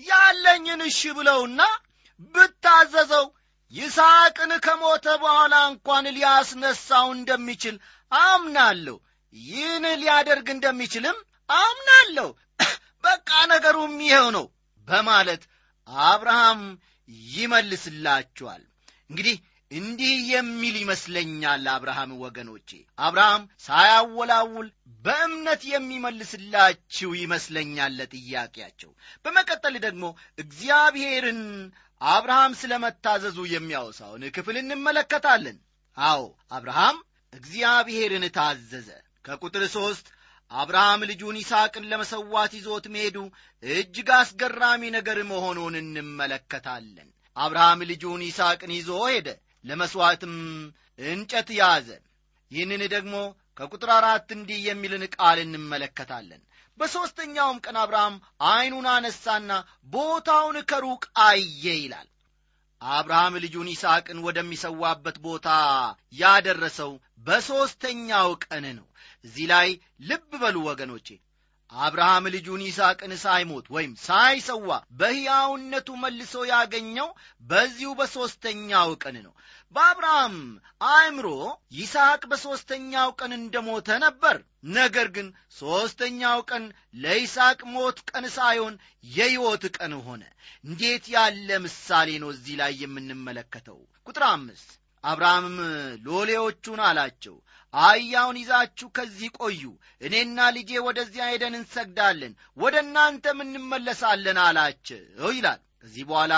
ያለኝን 0.00 0.82
እሺ 0.86 1.00
ብለውና 1.16 1.60
ብታዘዘው 2.34 3.26
ይስሐቅን 3.74 4.52
ከሞተ 4.64 5.06
በኋላ 5.22 5.54
እንኳን 5.70 6.06
ሊያስነሳው 6.16 7.08
እንደሚችል 7.16 7.76
አምናለሁ። 8.12 8.96
ይህን 9.34 9.84
ሊያደርግ 10.00 10.48
እንደሚችልም 10.54 11.18
አምናለሁ። 11.58 12.28
በቃ 13.04 13.30
ነገሩም 13.52 13.94
ይኸው 14.06 14.26
ነው 14.36 14.46
በማለት 14.88 15.42
አብርሃም 16.06 16.60
ይመልስላችኋል 17.32 18.62
እንግዲህ 19.10 19.36
እንዲህ 19.70 20.16
የሚል 20.30 20.76
ይመስለኛል 20.80 21.64
አብርሃም 21.72 22.12
ወገኖቼ። 22.22 22.70
አብርሃም 22.98 23.42
ሳያወላውል 23.66 24.68
በእምነት 25.04 25.62
የሚመልስላችሁ 25.70 27.10
ይመስለኛል 27.20 27.92
ለጥያቄያቸው። 27.98 28.90
በመቀጠል 29.24 29.76
ደግሞ 29.86 30.04
እግዚአብሔርን 30.38 31.42
አብርሃም 32.00 32.52
ስለ 32.60 32.72
መታዘዙ 32.84 33.38
የሚያወሳውን 33.50 34.24
ክፍል 34.36 34.56
እንመለከታለን። 34.60 35.58
አዎ 35.98 36.22
አብርሃም 36.52 36.98
እግዚአብሔርን 37.32 38.24
ታዘዘ። 38.36 38.88
ከቁጥር 39.24 39.64
ሦስት 39.74 40.06
አብርሃም 40.50 41.00
ልጁን 41.10 41.36
ይስሐቅን 41.40 41.84
ለመሰዋት 41.90 42.52
ይዞት 42.58 42.86
መሄዱ 42.94 43.16
እጅግ 43.62 44.08
አስገራሚ 44.16 44.82
ነገር 44.96 45.18
መሆኑን 45.30 45.74
እንመለከታለን። 45.82 47.08
አብርሃም 47.36 47.80
ልጁን 47.90 48.22
ይስሐቅን 48.26 48.72
ይዞ 48.76 48.90
ሄደ 49.06 49.28
ለመሥዋዕትም 49.64 50.34
እንጨት 51.06 51.48
ያዘ። 51.58 51.88
ይህንን 52.50 52.82
ደግሞ 52.94 53.14
ከቁጥር 53.58 53.90
አራት 53.96 54.28
እንዲህ 54.36 54.60
የሚልን 54.66 55.02
ቃል 55.14 55.38
እንመለከታለን። 55.42 56.42
በሦስተኛውም 56.78 57.58
ቀን 57.64 57.76
አብርሃም 57.80 58.14
ዐይኑን 58.46 58.86
አነሳና 58.92 59.50
ቦታውን 59.92 60.56
ከሩቅ 60.70 61.02
አየ 61.24 61.64
ይላል። 61.80 62.08
አብርሃም 62.82 63.34
ልጁን 63.44 63.68
ይስሐቅን 63.72 64.18
ወደሚሰዋበት 64.26 65.16
ቦታ 65.24 65.48
ያደረሰው 66.14 66.92
በሦስተኛው 67.26 68.30
ቀን 68.44 68.64
ነው። 68.78 68.86
እዚህ 69.24 69.46
ላይ 69.52 69.68
ልብ 70.02 70.30
በሉ 70.42 70.56
ወገኖቼ 70.68 71.08
አብርሃም 71.72 72.24
ልጁን 72.34 72.62
ይስሐቅን 72.66 73.12
ሳይሞት 73.22 73.66
ወይም 73.74 73.92
ሳይሰዋ 74.04 74.68
በሕያውነቱ 75.00 75.88
መልሶ 76.02 76.42
ያገኘው 76.50 77.08
በዚሁ 77.42 77.90
በሦስተኛው 78.00 78.90
ቀን 79.02 79.16
ነው። 79.26 79.34
በአብርሃም 79.74 80.34
አእምሮ 80.88 81.26
ይስሐቅ 81.72 82.22
በሦስተኛው 82.30 83.10
ቀን 83.20 83.32
እንደ 83.36 83.56
ሞተ 83.66 83.98
ነበር። 84.04 84.36
ነገር 84.74 85.08
ግን 85.16 85.28
ሦስተኛው 85.58 86.38
ቀን 86.50 86.64
ለይስሐቅ 87.02 87.60
ሞት 87.74 87.98
ቀን 88.10 88.26
ሳይሆን 88.36 88.74
የሕይወት 89.10 89.64
ቀን 89.78 89.94
ሆነ። 90.06 90.22
እንዴት 90.64 91.06
ያለ 91.14 91.58
ምሳሌ 91.64 92.10
ነው 92.22 92.30
እዚህ 92.34 92.56
ላይ 92.60 92.74
የምንመለከተው? 92.82 93.78
ቁጥር 94.06 94.24
አምስት 94.30 94.70
አብርሃምም 95.04 95.58
ሎሌዎቹን 96.06 96.80
አላቸው 96.86 97.36
አህያውን 97.74 98.38
ይዛችሁ 98.40 98.88
ከዚህ 98.96 99.30
ቆዩ። 99.38 99.62
እኔና 100.00 100.38
ልጄ 100.56 100.70
ወደዚያ 100.86 101.24
ሄደን 101.32 101.54
እንሰግዳለን 101.58 102.32
ወደ 102.58 102.76
እናንተም 102.84 103.38
እንመለሳለን 103.44 104.40
አላቸው 104.46 105.02
ይላል። 105.34 105.60
ከዚህ 105.82 106.04
በኋላ 106.08 106.34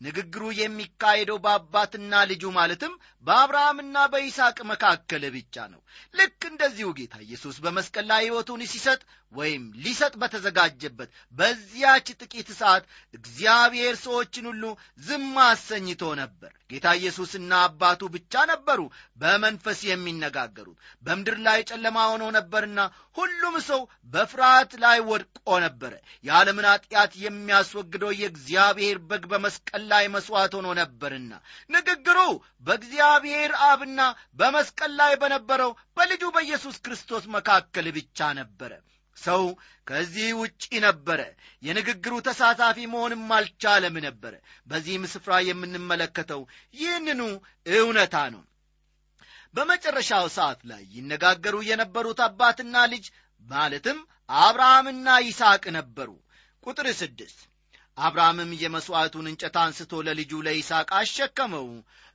ንግግሩ 0.00 0.42
የሚካሄደው 0.56 1.38
በአባትና 1.44 2.12
ልጁ 2.30 2.44
ማለትም 2.56 2.94
በአብርሃምና 3.26 3.96
በይስሐቅ 4.12 4.58
መካከል 4.70 5.22
ብቻ 5.36 5.66
ነው። 5.72 5.80
ልክ 6.14 6.40
እንደዚሁ 6.50 6.88
ጌታ 6.98 7.14
ኢየሱስ 7.26 7.56
በመስቀል 7.64 8.06
ላይ 8.10 8.22
ሕይወቱን 8.24 8.62
ሲሰጥ 8.72 9.00
ወይም 9.32 9.62
ሊሰጥ 9.84 10.12
በተዘጋጀበት 10.20 11.08
በዚያች 11.34 12.06
ጥቂት 12.20 12.48
ሰዓት 12.58 12.84
እግዚአብሔር 13.14 13.94
ሰዎችን 14.02 14.44
ሁሉ 14.50 14.64
ዝም 15.06 15.34
አሰኝቶ 15.46 16.02
ነበር። 16.20 16.52
ጌታ 16.70 16.86
ኢየሱስና 16.98 17.52
አባቱ 17.66 18.02
ብቻ 18.14 18.44
ነበሩ 18.50 18.80
በመንፈስ 19.20 19.80
የሚነጋገሩት። 19.88 20.78
በምድር 21.04 21.36
ላይ 21.46 21.60
ጨለማ 21.70 21.98
ሆኖ 22.10 22.24
ነበርና 22.36 22.78
ሁሉም 23.16 23.56
ሰው 23.68 23.80
በፍርሃት 24.12 24.72
ላይ 24.84 24.98
ወድቆ 25.10 25.48
ነበረ። 25.64 25.92
የዓለምን 26.24 26.68
ኀጢአት 26.70 27.12
የሚያስወግደው 27.24 28.12
የእግዚአብሔር 28.18 28.98
በግ 29.10 29.24
በመስቀል 29.32 29.84
ላይ 29.92 30.04
መሥዋዕት 30.16 30.54
ሆኖ 30.58 30.68
ነበርና 30.80 31.32
ንግግሩ 31.70 32.18
በእግዚአብሔር 33.18 33.52
አብና 33.66 34.00
በመስቀል 34.38 34.92
ላይ 34.98 35.12
በነበረው 35.20 35.70
በልጁ 35.96 36.22
በኢየሱስ 36.34 36.76
ክርስቶስ 36.84 37.24
መካከል 37.34 37.86
ብቻ 37.96 38.18
ነበረ። 38.38 38.72
ሰው 39.16 39.42
ከዚህ 39.86 40.28
ውጪ 40.40 40.62
ነበረ። 40.84 41.20
የንግግሩ 41.62 42.12
ተሳታፊ 42.26 42.78
መሆንም 42.92 43.22
አልቻለም 43.36 43.96
ነበረ 44.06 44.34
በዚህም 44.68 45.04
ስፍራ 45.12 45.32
የምንመለከተው 45.44 46.42
ይህንኑ 46.76 47.20
እውነታ 47.76 48.16
ነው። 48.34 48.42
በመጨረሻው 49.54 50.26
ሰዓት 50.36 50.60
ላይ 50.70 50.84
ይነጋገሩ 50.96 51.56
የነበሩት 51.70 52.22
አባትና 52.26 52.76
ልጅ 52.92 53.06
ማለትም 53.46 53.98
አብርሃምና 54.40 55.08
ይስሐቅ 55.24 55.64
ነበሩ። 55.76 56.10
ቁጥር 56.62 56.88
ስድስት 57.00 57.40
አብርሃምም 57.98 58.50
የመሥዋዕቱን 58.60 59.28
እንጨት 59.30 59.54
አንስቶ 59.60 60.00
ለልጁ 60.06 60.32
ለይስሐቅ 60.46 60.88
አሸከመው 60.98 61.68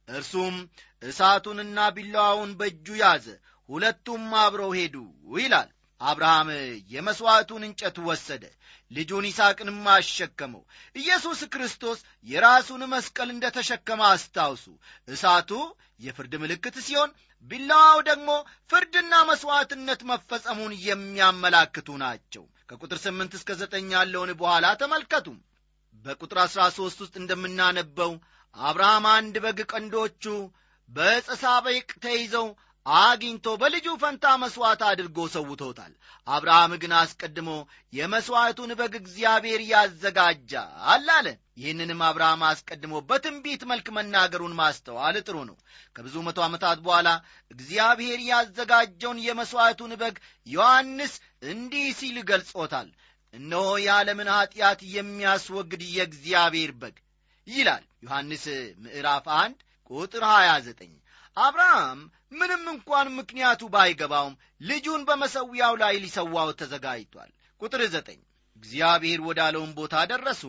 እርሱም 0.07 0.55
እሳቱንና 1.01 1.79
ቢላዋውን 1.95 2.51
በእጁ 2.59 2.87
ያዘ 3.01 3.25
ሁለቱም 3.69 4.25
አብረው 4.41 4.71
ሄዱ 4.77 4.95
ይላል። 5.37 5.69
አብርሃም 6.01 6.49
የመሥዋዕቱን 6.93 7.63
እንጨት 7.67 7.97
ወሰደ 8.05 8.43
ልጁን 8.91 9.25
ይስሐቅንም 9.27 9.77
አሸከመው። 9.93 10.63
ኢየሱስ 10.95 11.41
ክርስቶስ 11.53 11.99
የራሱን 12.27 12.81
መስቀል 12.93 13.29
እንደ 13.33 13.45
ተሸከመ 13.57 14.01
አስታውሱ። 14.09 14.65
እሳቱ 15.07 15.51
የፍርድ 15.99 16.33
ምልክት 16.43 16.77
ሲሆን 16.87 17.11
ቢላዋው 17.45 17.99
ደግሞ 18.09 18.29
ፍርድና 18.71 19.13
መሥዋዕትነት 19.29 20.01
መፈጸሙን 20.09 20.73
የሚያመላክቱ 20.87 21.89
ናቸው። 22.03 22.43
ከቁጥር 22.69 22.99
ስምንት 23.05 23.33
እስከ 23.37 23.51
ዘጠኝ 23.61 23.87
ያለውን 23.95 24.31
በኋላ 24.41 24.67
ተመልከቱ። 24.81 25.27
በቁጥር 26.05 26.37
አሥራ 26.43 26.61
ሦስት 26.75 26.99
ውስጥ 27.03 27.15
እንደምናነበው 27.21 28.11
አብርሃም 28.57 29.05
አንድ 29.11 29.35
በግ 29.43 29.59
ቀንዶቹ 29.71 30.23
በዕፀ 30.89 31.27
ሳቤቅ 31.41 31.89
ተይዘው 32.03 32.47
አግኝቶ 32.85 33.47
በልጁ 33.61 33.87
ፈንታ 34.01 34.25
መሥዋዕት 34.41 34.81
አድርጎ 34.87 35.17
ሰውቶታል። 35.33 35.91
አብርሃም 36.27 36.71
ግን 36.81 36.93
አስቀድሞ 36.99 37.49
የመሥዋዕቱን 37.93 38.71
በግ 38.79 38.93
እግዚአብሔር 39.01 39.61
ያዘጋጃል 39.69 40.71
አለ። 40.93 41.27
ይህንንም 41.57 42.01
አብርሃም 42.07 42.41
አስቀድሞ 42.49 43.01
በትንቢት 43.09 43.63
መልክ 43.71 43.87
መናገሩን 43.97 44.57
ማስተዋል 44.59 45.17
ጥሩ 45.21 45.37
ነው። 45.49 45.57
ከብዙ 45.95 46.15
መቶ 46.27 46.39
ዓመታት 46.45 46.79
በኋላ 46.85 47.09
እግዚአብሔር 47.51 48.19
ያዘጋጀውን 48.29 49.21
የመሥዋዕቱን 49.27 49.93
በግ 50.01 50.17
ዮሐንስ 50.47 51.13
እንዲህ 51.47 51.87
ሲል 51.99 52.17
ገልጾታል። 52.29 52.89
እነሆ 53.33 53.67
የዓለምን 53.83 54.31
ኀጢአት 54.35 54.81
የሚያስወግድ 54.95 55.83
የእግዚአብሔር 55.91 56.73
በግ 56.81 56.97
ይላል 57.51 57.83
ዮሐንስ 58.03 58.43
ምዕራፍ 58.83 59.25
1 59.35 59.63
ቁጥር 59.91 60.23
29 60.29 60.91
አብርሃም 61.37 61.99
ምንም 62.31 62.63
እንኳን 62.73 63.07
ምክንያቱ 63.17 63.61
ባይገባውም 63.73 64.35
ልጁን 64.69 65.01
በመሰዊያው 65.07 65.73
ላይ 65.81 65.95
ሊሰዋው 66.03 66.49
ተዘጋጅቷል። 66.61 67.31
ቁጥር 67.61 67.81
ዘጠኝ 67.93 68.19
እግዚአብሔር 68.57 69.19
ወዳለውን 69.27 69.71
ቦታ 69.77 70.03
ደረሱ። 70.11 70.43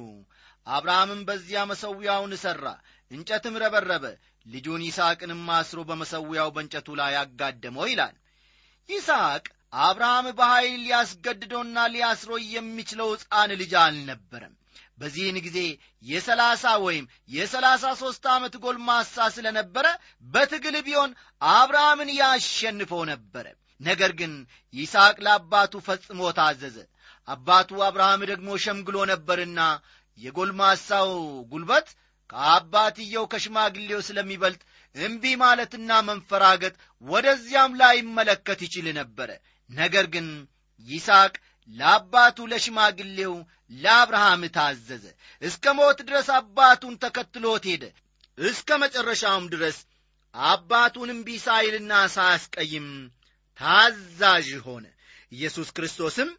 አብርሃምም 0.67 1.21
በዚያ 1.29 1.61
መሰዊያውን 1.71 2.33
ሠራ 2.43 2.67
እንጨትም 3.11 3.55
ረበረበ 3.63 4.05
ልጁን 4.47 4.83
ይስሐቅንም 4.87 5.43
አስሮ 5.57 5.81
በመሰዊያው 5.89 6.51
በእንጨቱ 6.55 6.89
ላይ 7.01 7.15
አጋደመው 7.23 7.87
ይላል። 7.91 8.15
ይስሐቅ 8.89 9.45
አብርሃም 9.83 10.27
በኀይል 10.39 10.81
ሊያስገድዶና 10.85 11.77
ሊያስሮ 11.95 12.33
የሚችለው 12.55 13.11
ሕፃን 13.15 13.53
ልጅ 13.61 13.73
አልነበረም 13.83 14.55
በዚህን 15.03 15.39
ጊዜ 15.47 15.59
የሰላሳ 16.05 16.65
ወይም 16.85 17.05
የሰላሳ 17.33 17.85
ሦስት 18.01 18.25
ዓመት 18.35 18.55
ጎልማሳ 18.65 19.27
ስለ 19.35 19.47
ነበረ 19.57 19.87
በትግል 20.25 20.77
ቢሆን 20.87 21.11
አብርሃምን 21.53 22.11
ያሸንፈው 22.19 23.03
ነበረ። 23.13 23.47
ነገር 23.81 24.11
ግን 24.21 24.33
ይስሐቅ 24.75 25.17
ለአባቱ 25.27 25.75
ፈጽሞ 25.87 26.21
ታዘዘ። 26.39 26.77
አባቱ 27.29 27.81
አብርሃም 27.87 28.23
ደግሞ 28.31 28.49
ሸምግሎ 28.65 28.97
ነበርና 29.13 29.61
የጎልማሳው 30.19 31.11
ጉልበት 31.53 31.89
ከአባትየው 32.31 33.25
ከሽማግሌው 33.33 34.01
ስለሚበልጥ 34.07 34.61
እምቢ 34.95 35.25
ማለትና 35.43 35.91
መንፈራገጥ 36.09 36.75
ወደዚያም 37.05 37.73
ላይ 37.81 37.95
ይመለከት 38.01 38.61
ይችል 38.67 38.87
ነበረ። 39.01 39.31
ነገር 39.71 40.07
ግን 40.15 40.27
ይስሐቅ 40.87 41.35
ለአባቱ 41.71 42.39
ለሽማግሌው 42.51 43.35
ለአብርሃም 43.75 44.43
ታዘዘ። 44.57 45.05
እስከ 45.43 45.65
ሞት 45.79 45.99
ድረስ 46.09 46.29
አባቱን 46.37 46.95
ተከትሎት 47.03 47.65
ሄደ። 47.71 47.85
እስከ 48.39 48.79
መጨረሻውም 48.83 49.47
ድረስ 49.55 49.79
አባቱን 50.35 51.09
እምቢ 51.15 51.29
ሳይልና 51.47 51.93
ሳያስቀይም 52.15 52.89
ታዛዥ 53.59 54.49
ሆነ። 54.67 54.85
ኢየሱስ 55.33 55.69
ክርስቶስም 55.77 56.31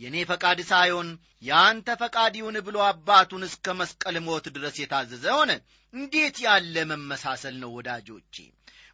የእኔ 0.00 0.16
ፈቃድ 0.30 0.58
ሳይሆን 0.68 1.08
የአንተ 1.42 1.88
ፈቃድ 2.02 2.34
ይሁን 2.38 2.56
ብሎ 2.66 2.76
አባቱን 2.88 3.42
እስከ 3.48 3.74
መስቀል 3.80 4.16
ሞት 4.26 4.46
ድረስ 4.56 4.76
የታዘዘ 4.80 5.24
ሆነ። 5.38 5.52
እንዴት 5.94 6.36
ያለ 6.44 6.76
መመሳሰል 6.90 7.54
ነው 7.62 7.70
ወዳጆቼ! 7.76 8.34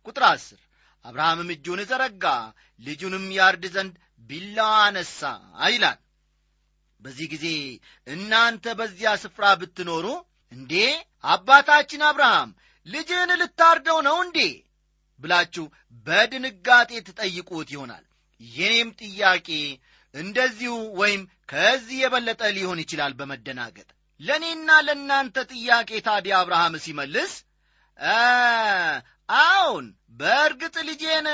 ቁጥር 0.07 0.25
አስር 0.31 0.61
አብርሃምም 1.05 1.49
እጁን 1.55 1.81
ዘረጋ 1.91 2.25
ልጁንም 2.81 3.27
ያርድ 3.37 3.65
ዘንድ 3.75 3.95
ቢላዋ 4.31 4.75
አነሳ 4.85 5.21
ይላል። 5.69 5.99
በዚህ 7.01 7.27
ጊዜ 7.33 7.47
እናንተ 8.07 8.67
በዚያ 8.79 9.11
ስፍራ 9.23 9.47
ብትኖሩ 9.61 10.07
እንዴ 10.53 10.75
አባታችን 11.29 12.05
አብርሃም 12.09 12.51
ልጅህን 12.87 13.31
ልታርደው 13.41 13.99
ነው 14.07 14.17
እንዴ 14.25 14.39
ብላችሁ 15.21 15.65
በድንጋጤ 16.07 16.91
ትጠይቁት 17.07 17.69
ይሆናል። 17.75 18.05
የኔም 18.41 18.89
ጥያቄ 19.01 19.49
እንደዚሁ 20.15 20.73
ወይም 21.01 21.23
ከዚህ 21.53 21.99
የበለጠ 22.03 22.43
ሊሆን 22.57 22.81
ይችላል 22.83 23.13
በመደናገጥ። 23.19 23.89
ለእኔና 24.21 24.71
ለእናንተ 24.87 25.37
ጥያቄ 25.53 25.91
ታዲያ 26.07 26.35
አብርሃም 26.41 26.75
ሲመልስ 26.85 27.33
አዎን 29.29 29.87
በእርግጥ 30.21 30.77
ልጄን 30.89 31.27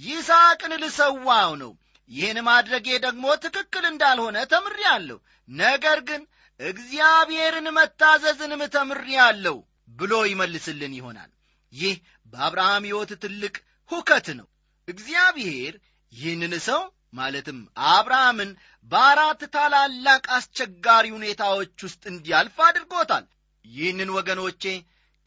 ይስሐቅን 0.00 0.72
ልሰዋው 0.82 1.52
ነው። 1.62 1.72
ይህን 2.10 2.38
ማድረጌ 2.46 2.88
ደግሞ 3.04 3.24
ትክክል 3.44 3.84
እንዳልሆነ 3.88 4.36
ተምሬአለሁ። 4.52 5.18
ነገር 5.48 5.98
ግን 6.08 6.22
እግዚአብሔርን 6.60 7.66
መታዘዝንም 7.76 8.62
ተምሬአለሁ 8.76 9.56
ብሎ 9.90 10.12
ይመልስልን 10.30 10.92
ይሆናል። 10.98 11.30
ይህ 11.72 11.96
በአብርሃም 12.26 12.86
ሕይወት 12.88 13.10
ትልቅ 13.22 13.54
ሁከት 13.90 14.28
ነው። 14.38 14.46
እግዚአብሔር 14.88 15.74
ይህንን 16.12 16.54
ሰው 16.68 16.80
ማለትም 17.14 17.58
አብርሃምን 17.90 18.50
በአራት 18.90 19.42
ታላላቅ 19.54 20.24
አስቸጋሪ 20.36 21.06
ሁኔታዎች 21.16 21.74
ውስጥ 21.86 22.02
እንዲያልፍ 22.12 22.56
አድርጎታል። 22.66 23.24
ይህንን 23.64 24.10
ወገኖቼ 24.16 24.62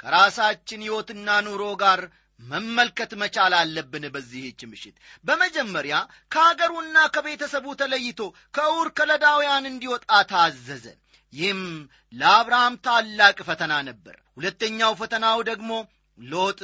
ከራሳችን 0.03 0.83
ሕይወትና 0.85 1.29
ኑሮ 1.45 1.63
ጋር 1.81 2.01
መመልከት 2.39 3.11
መቻል 3.21 3.53
አለብን 3.57 4.05
በዚህች 4.13 4.61
ምሽት። 4.69 4.95
በመጀመሪያ 5.25 5.95
ከአገሩና 6.31 6.97
ከቤተሰቡ 7.15 7.65
ተለይቶ 7.81 8.19
ከዑር 8.55 8.87
ከለዳውያን 8.97 9.69
እንዲወጣ 9.71 10.07
ታዘዘ። 10.31 10.85
ይህም 11.33 11.61
ለአብርሃም 12.13 12.73
ታላቅ 12.85 13.37
ፈተና 13.49 13.73
ነበር። 13.89 14.15
ሁለተኛው 14.37 14.93
ፈተናው 15.01 15.39
ደግሞ 15.49 15.69
ሎጥ 16.17 16.59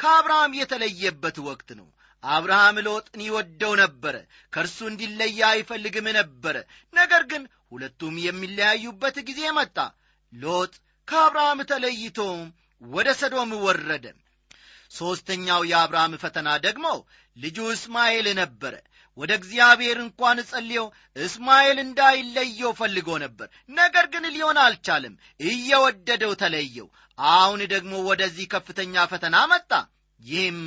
ከአብርሃም 0.00 0.52
የተለየበት 0.58 1.36
ወቅት 1.48 1.70
ነው። 1.80 1.88
አብርሃም 2.22 2.76
ሎጥን 2.86 3.20
ይወደው 3.26 3.72
ነበረ። 3.80 4.16
ከእርሱ 4.52 4.78
እንዲለየ 4.90 5.40
አይፈልግም 5.48 6.06
ነበረ። 6.18 6.56
ነገር 6.94 7.22
ግን 7.32 7.42
ሁለቱም 7.72 8.16
የሚለያዩበት 8.26 9.16
ጊዜ 9.28 9.40
መጣ። 9.58 9.76
ሎጥ 10.32 10.72
ከአብርሃም 11.08 11.60
ተለይቶ 11.70 12.18
ወደ 12.82 13.08
ሰዶም 13.20 13.50
ወረደ። 13.64 14.04
ሦስተኛው 14.90 15.60
የአብርሃም 15.68 16.14
ፈተና 16.22 16.48
ደግሞ 16.64 16.86
ልጁ 17.36 17.58
እስማኤል 17.74 18.26
ነበረ። 18.40 18.74
ወደ 19.18 19.30
እግዚአብሔር 19.38 19.98
እንኳን 20.02 20.38
ጸልዮ 20.50 20.82
እስማኤል 21.16 21.78
እንዳይለየው 21.82 22.72
ፈልጎ 22.78 23.08
ነበር። 23.24 23.48
ነገር 23.72 24.04
ግን 24.12 24.24
ሊሆን 24.34 24.58
አልቻለም። 24.64 25.14
እየወደደው 25.46 26.32
ተለየው። 26.42 26.88
አሁን 27.18 27.60
ደግሞ 27.72 27.92
ወደዚህ 28.08 28.46
ከፍተኛ 28.54 29.04
ፈተና 29.12 29.36
መጣ። 29.52 29.70
ይህም 30.20 30.60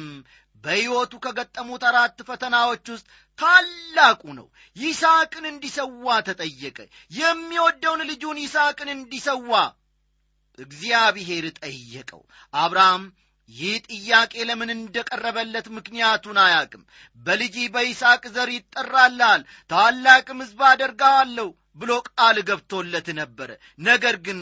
በሕይወቱ 0.63 1.13
ከገጠሙት 1.23 1.83
አራት 1.89 2.19
ፈተናዎች 2.27 2.85
ውስጥ 2.93 3.07
ታላቁ 3.39 4.21
ነው። 4.37 4.47
ይስሐቅን 4.75 5.45
እንዲሰዋ 5.51 6.07
ተጠየቀ። 6.27 6.77
የሚወደውን 7.11 8.01
ልጁን 8.11 8.37
ይስሐቅን 8.43 8.89
እንዲሰዋ 8.95 9.51
እግዚአብሔር 10.57 11.45
ጠየቀው። 11.59 12.21
አብርሃም 12.57 13.03
ይህ 13.49 13.75
ጥያቄ 13.89 14.33
ለምን 14.49 14.69
እንደቀረበለት 14.75 15.67
ምክንያቱን 15.75 16.37
አያቅም 16.43 16.83
በልጅ 17.19 17.55
በይስሐቅ 17.73 18.23
ዘር 18.35 18.49
ይጠራልሃል 18.55 19.41
ታላቅም 19.69 20.41
ሕዝብ 20.43 20.61
አደርጋለሁ 20.69 21.49
ብሎ 21.77 21.91
ቃል 22.09 22.37
ገብቶለት 22.49 23.07
ነበረ 23.19 23.49
ነገር 23.87 24.15
ግን 24.25 24.39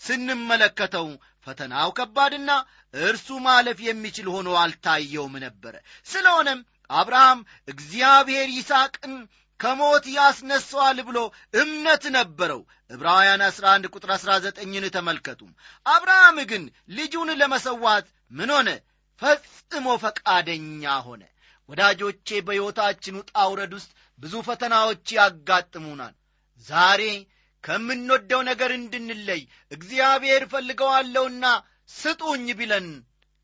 ስንመለከተው 0.00 1.08
ፈተናው 1.46 1.90
ከባድና 1.98 2.50
እርሱ 2.94 3.28
ማለፍ 3.44 3.78
የሚችል 3.86 4.28
ሆኖ 4.34 4.48
አልታየውም 4.62 5.34
ነበረ 5.44 5.74
ስለሆነም 6.06 6.60
አብርሃም 6.90 7.40
እግዚአብሔር 7.68 8.48
ይስሐቅን 8.56 9.14
ከሞት 9.60 10.04
ያስነሰዋል 10.16 10.98
ብሎ 11.08 11.18
እምነት 11.54 12.04
ነበረው። 12.16 12.60
ዕብራውያን 12.90 13.42
11 13.46 13.88
ቁጥር 13.94 14.10
19ን 14.16 14.84
ተመልከቱ 14.96 15.40
አብርሃም 15.86 16.38
ግን 16.50 16.64
ልጁን 16.90 17.30
ለመሰዋት 17.40 18.06
ምን 18.32 18.50
ሆነ? 18.56 18.68
ፈጽሞ 19.22 19.86
ፈቃደኛ 20.02 20.84
ሆነ። 21.06 21.22
ወዳጆቼ 21.68 22.28
በሕይወታችን 22.46 23.18
ውጣ 23.20 23.32
ውረድ 23.50 23.72
ውስጥ 23.78 23.90
ብዙ 24.20 24.34
ፈተናዎች 24.48 25.06
ያጋጥሙናል። 25.16 26.14
ዛሬ 26.66 27.02
ከምንወደው 27.64 28.40
ነገር 28.48 28.70
እንድንለይ 28.76 29.40
እግዚአብሔር 29.72 30.42
ፈልገዋለሁና 30.52 31.44
ስጡኝ 31.94 32.46
ቢለን 32.58 32.86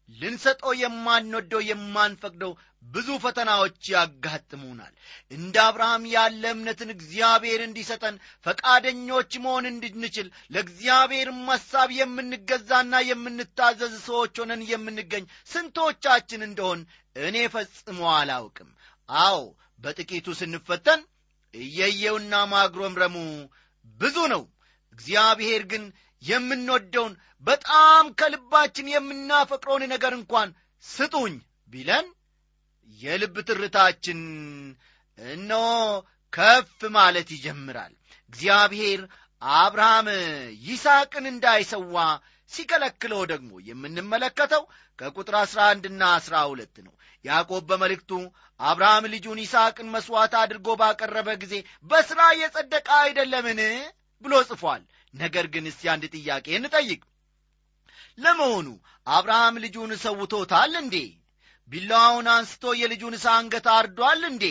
ልንሰጠው 0.09 0.73
የማንወደው 0.83 1.61
የማንፈቅደው 1.69 2.53
ብዙ 2.83 3.09
ፈተናዎች 3.23 3.81
ያጋጥሙናል። 3.93 4.93
እንደ 5.31 5.57
አብርሃም 5.65 6.05
ያለ 6.13 6.43
እምነትን 6.55 6.91
እግዚአብሔር 6.95 7.61
እንዲሰጠን 7.67 8.17
ፈቃደኞች 8.47 9.33
መሆን 9.45 9.67
እንድንችል 9.71 10.29
ለእግዚአብሔር 10.55 11.29
ሐሳብ 11.49 11.91
የምንገዛና 11.99 13.03
የምንታዘዝ 13.09 13.95
ሰዎች 14.07 14.35
ሆነን 14.43 14.63
የምንገኝ 14.71 15.25
ስንቶቻችን 15.53 16.47
እንደሆን 16.49 16.81
እኔ 17.23 17.37
ፈጽሞ 17.55 18.01
አላውቅም። 18.17 18.71
አዎ 19.09 19.41
በጥቂቱ 19.81 20.35
ስንፈተን 20.41 21.01
እየየውና 21.55 22.35
ማግሮምረሙ 22.53 23.17
ብዙ 23.85 24.17
ነው። 24.33 24.43
እግዚአብሔር 24.97 25.63
ግን 25.73 25.85
የምንወደውን 26.23 27.15
በጣም 27.43 28.05
ከልባችን 28.19 28.93
የምናፈቅረውን 28.93 29.85
ነገር 29.93 30.13
እንኳን 30.19 30.51
ስጡኝ 30.85 31.35
ቢለን 31.73 32.07
የልብ 33.01 33.37
ትርታችን 33.49 34.21
እነሆ 35.19 35.65
ከፍ 36.33 36.79
ማለት 36.95 37.29
ይጀምራል። 37.35 37.93
እግዚአብሔር 38.33 39.01
አብርሃም 39.43 40.09
ይስሐቅን 40.67 41.25
እንዳይሰዋ 41.31 41.97
ሲከለክለው 42.51 43.23
ደግሞ 43.31 43.51
የምንመለከተው 43.69 44.63
ከቁጥር 44.99 45.35
አሥራ 45.41 45.61
አንድና 45.73 46.03
አሥራ 46.17 46.35
ሁለት 46.51 46.77
ነው። 46.87 46.93
ያዕቆብ 47.25 47.63
በመልእክቱ 47.71 48.13
አብርሃም 48.61 49.05
ልጁን 49.13 49.39
ይስሐቅን 49.43 49.89
መሥዋዕት 49.95 50.35
አድርጎ 50.41 50.69
ባቀረበ 50.81 51.29
ጊዜ 51.43 51.55
በሥራ 51.91 52.21
የጸደቀ 52.41 52.89
አይደለምን 53.03 53.61
ብሎ 54.25 54.35
ጽፏል። 54.51 54.83
ነገር 55.15 55.47
ግን 55.55 55.65
እስቲ 55.71 55.83
አንድ 55.93 56.05
ጥያቄ 56.15 56.47
እንጠይቅ። 56.59 57.01
ለመሆኑ 58.19 58.69
አብርሃም 59.07 59.57
ልጁን 59.65 59.93
ሰውቶታል 60.03 60.73
እንዴ 60.83 60.97
ቢላዋውን 61.71 62.29
አንስቶ 62.35 62.73
የልጁን 62.79 63.15
አንገት 63.35 63.67
አርዷል 63.75 64.23
እንዴ? 64.31 64.45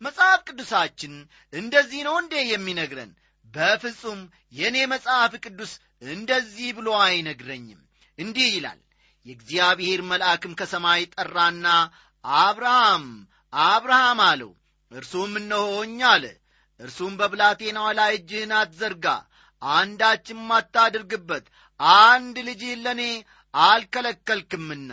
መጽሐፍ 0.00 0.40
ቅዱሳችን 0.48 1.14
እንደዚህ 1.52 2.00
ነው 2.06 2.14
እንዴ 2.22 2.34
የሚነግረን? 2.46 3.10
በፍጹም 3.54 4.20
የእኔ 4.52 4.76
መጽሐፍ 4.92 5.32
ቅዱስ 5.44 5.72
እንደዚህ 6.06 6.68
ብሎ 6.78 6.88
አይነግረኝም። 7.04 7.80
እንዲህ 8.18 8.48
ይላል 8.54 8.80
የእግዚአብሔር 9.26 10.00
መልአክም 10.10 10.56
ከሰማይ 10.60 11.02
ጠራና 11.14 11.66
አብርሃም 12.24 13.04
አብርሃም 13.52 14.20
አለው 14.28 14.52
እርሱም 14.90 15.32
እነሆኝ 15.40 15.98
አለ። 16.10 16.24
እርሱም 16.80 17.12
በብላቴናዋ 17.20 17.88
ላይ 17.98 18.12
እጅህን 18.16 18.52
አትዘርጋ 18.58 19.06
አንዳችም 19.62 20.48
አታድርግበት 20.56 21.44
አንድ 22.02 22.36
ልጅህን 22.48 22.82
ለእኔ 22.86 23.02
አልከለከልክምና 23.54 24.90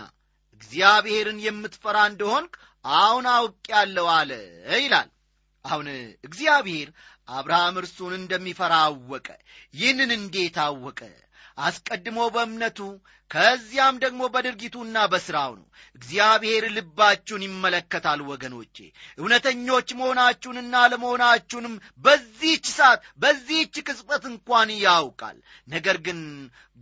እግዚአብሔርን 0.61 1.39
የምትፈራ 1.45 1.97
እንደሆንክ 2.09 2.53
አሁን 2.97 3.25
አውቄአለሁ 3.33 4.05
አለ 4.17 4.31
ይላል። 4.77 5.09
አሁን 5.65 5.87
እግዚአብሔር 6.27 6.89
አብርሃም 7.29 7.75
እርሱን 7.81 8.13
እንደሚፈራ 8.19 8.73
አወቀ። 8.85 9.27
ይህንን 9.73 10.11
እንዴት 10.17 10.57
አወቀ 10.63 10.99
አስቀድሞ 11.57 12.19
በእምነቱ 12.33 12.79
ከዚያም 13.31 13.95
ደግሞ 14.03 14.21
በድርጊቱና 14.31 14.97
በሥራው 15.11 15.51
ነው። 15.59 15.65
እግዚአብሔር 15.95 16.63
ልባችሁን 16.75 17.45
ይመለከታል 17.45 18.19
ወገኖቼ። 18.29 18.75
እውነተኞች 19.17 19.89
መሆናችሁንና 19.99 20.73
ለመሆናችሁንም 20.91 21.75
በዚህች 22.05 22.65
ሰዓት 22.73 22.99
በዚህች 23.21 23.75
ቅጽበት 23.85 24.25
እንኳን 24.31 24.71
ያውቃል። 24.81 25.37
ነገር 25.67 25.99
ግን 26.07 26.19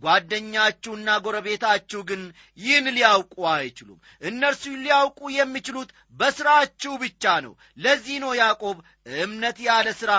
ጓደኛችሁና 0.02 1.08
ጎረቤታችሁ 1.24 2.00
ግን 2.10 2.22
ይህን 2.58 2.86
ሊያውቁ 2.96 3.36
አይችሉም። 3.52 3.98
እነርሱ 4.22 4.64
ሊያውቁ 4.82 5.30
የሚችሉት 5.34 5.90
በሥራችሁ 6.16 6.92
ብቻ 7.02 7.34
ነው። 7.46 7.54
ለዚህ 7.78 8.18
ነው 8.24 8.32
ያዕቆብ 8.40 8.76
እምነት 9.20 9.58
ያለ 9.66 9.88
ሥራ 10.00 10.12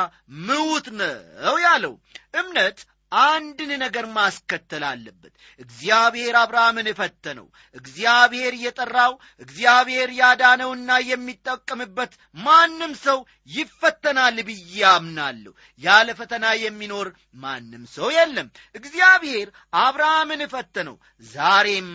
ምውት 0.47 0.87
ነው 0.99 1.57
ያለው። 1.63 1.95
እምነት 2.41 2.79
አንድን 3.11 3.71
ነገር 3.81 4.05
ማስከተል 4.15 4.83
አለበት። 4.89 5.33
እግዚአብሔር 5.59 6.35
አብርሃምን 6.41 6.87
ፈተነው 6.99 7.47
እግዚአብሔር 7.75 8.53
የጠራው 8.61 9.13
እግዚአብሔር 9.41 10.09
ያዳነውና 10.19 10.99
የሚጠቀምበት 11.07 12.13
ማንም 12.37 12.93
ሰው 13.03 13.19
ይፈተናል 13.49 14.37
ብዬ 14.49 14.75
አምናለሁ። 14.91 15.53
ያለ 15.81 16.09
ፈተና 16.19 16.45
የሚኖር 16.61 17.09
ማንም 17.37 17.83
ሰው 17.95 18.09
የለም። 18.17 18.49
እግዚአብሔር 18.75 19.49
አብርሃምን 19.81 20.43
ፈተነው 20.53 20.97
ዛሬም 21.31 21.91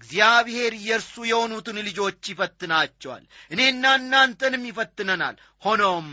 እግዚአብሔር 0.00 0.72
የእርሱ 0.84 1.14
የሆኑትን 1.28 1.76
ልጆች 1.86 2.30
ይፈትናቸዋል። 2.30 3.24
እኔና 3.50 3.84
እናንተንም 3.98 4.64
ይፈትነናል። 4.70 5.36
ሆኖም 5.62 6.08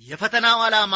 የፈተናው 0.00 0.58
ዓላማ 0.64 0.94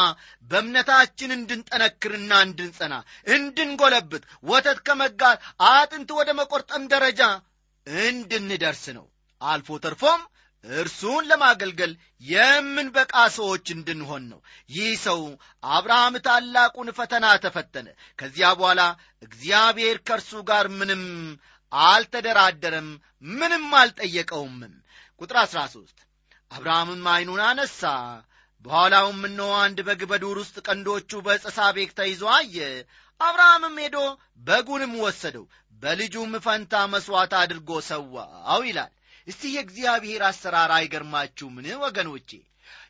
በእምነታችን 0.49 1.31
እንድንጠነክርና 1.37 2.31
እንድንጸና 2.45 2.95
እንድንጎለብት 3.27 4.23
ወተት 4.43 4.79
ከመጋት 4.87 5.39
አጥንት 5.69 6.09
ወደ 6.17 6.29
መቆርጠም 6.39 6.83
ደረጃ 6.93 7.21
እንድንደርስ 8.07 8.83
ነው። 8.97 9.05
አልፎ 9.41 9.77
ተርፎም 9.83 10.21
እርሱን 10.63 11.23
ለማገልገል 11.29 11.91
የምንበቃ 12.23 13.13
ሰዎች 13.37 13.65
እንድንሆን 13.75 14.23
ነው። 14.31 14.39
ይህ 14.69 14.89
ሰው 15.05 15.21
አብርሃም 15.69 16.15
ታላቁን 16.25 16.89
ፈተና 16.97 17.25
ተፈተነ። 17.45 17.87
ከዚያ 18.19 18.49
በኋላ 18.59 18.81
እግዚአብሔር 19.21 19.97
ከእርሱ 20.07 20.41
ጋር 20.49 20.67
ምንም 20.79 21.03
አልተደራደረም 21.71 22.89
ምንም 23.33 23.65
አልጠየቀውምም። 23.81 24.75
ቁጥር 25.21 25.37
13 25.45 26.05
አብርሃምም 26.51 27.07
ዐይኑን 27.13 27.41
አነሣ 27.47 27.81
በኋላውም 28.65 29.19
እነሆ 29.27 29.49
አንድ 29.61 29.79
በግ 29.87 30.01
በዱር 30.09 30.37
ውስጥ 30.41 30.57
ቀንዶቹ 30.65 31.11
በዕፀ 31.25 31.45
ሳቤቅ 31.57 31.89
ተይዞ 31.99 32.23
አየ። 32.33 32.57
አብርሃምም 33.21 33.77
ሄዶ 33.83 33.97
በጉንም 34.47 34.93
ወሰደው 35.03 35.45
በልጁም 35.73 36.33
ፈንታ 36.45 36.73
መሥዋዕት 36.93 37.33
አድርጎ 37.39 37.69
ሰዋው 37.89 38.61
ይላል። 38.67 38.91
እስቲ 39.27 39.41
የእግዚአብሔር 39.53 40.21
አሰራር 40.29 40.71
አይገርማችሁምን 40.75 41.67
ወገኖቼ? 41.83 42.29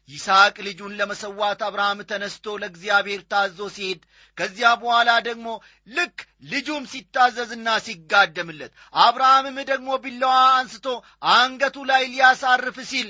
ይስሐቅ 0.09 0.55
ልጁን 0.67 0.93
ለመሰዋት 0.99 1.59
አብርሃም 1.65 1.99
ተነስቶ 2.09 2.45
ለእግዚአብሔር 2.61 3.21
ታዞ 3.31 3.59
ሲሄድ 3.75 3.99
ከዚያ 4.37 4.69
በኋላ 4.81 5.09
ደግሞ 5.27 5.47
ልክ 5.89 6.17
ልጁም 6.51 6.83
ሲታዘዝና 6.91 7.67
ሲጋደምለት 7.85 8.71
አብርሃምም 9.03 9.57
ደግሞ 9.71 9.89
ቢላዋ 10.03 10.37
አንስቶ 10.55 10.87
አንገቱ 11.33 11.77
ላይ 11.91 12.03
ሊያሳርፍ 12.13 12.79
ሲል 12.91 13.09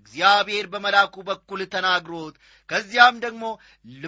እግዚአብሔር 0.00 0.66
በመልአኩ 0.72 1.14
በኩል 1.28 1.60
ተናግሮት 1.72 2.34
ከዚያም 2.68 3.16
ደግሞ 3.24 3.44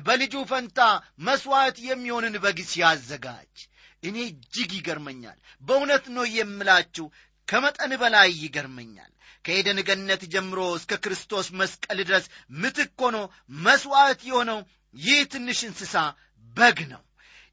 በልጁ 0.07 0.35
ፈንታ 0.51 0.81
መሥዋዕት 1.21 1.79
የሚሆንን 1.87 2.37
በግ 2.45 2.59
ሲያዘጋጅ። 2.71 3.55
እኔ 4.03 4.17
እጅግ 4.29 4.71
ይገርመኛል። 4.77 5.39
በእውነት 5.63 6.05
ነው 6.17 6.25
የምላችሁ 6.33 7.07
ከመጠን 7.49 7.93
በላይ 8.03 8.29
ይገርመኛል። 8.43 9.11
ከኤደን 9.45 9.79
ገነት 9.89 10.23
ጀምሮ 10.33 10.61
እስከ 10.77 10.99
ክርስቶስ 11.05 11.47
መስቀል 11.61 11.99
ድረስ 12.03 12.27
ምትክ 12.57 13.01
ሆኖ 13.05 13.17
መሥዋዕት 13.63 14.21
የሆነው 14.29 14.61
ይህ 14.95 15.21
ትንሽ 15.33 15.61
እንስሳ 15.69 15.95
በግ 16.57 16.79
ነው። 16.93 17.03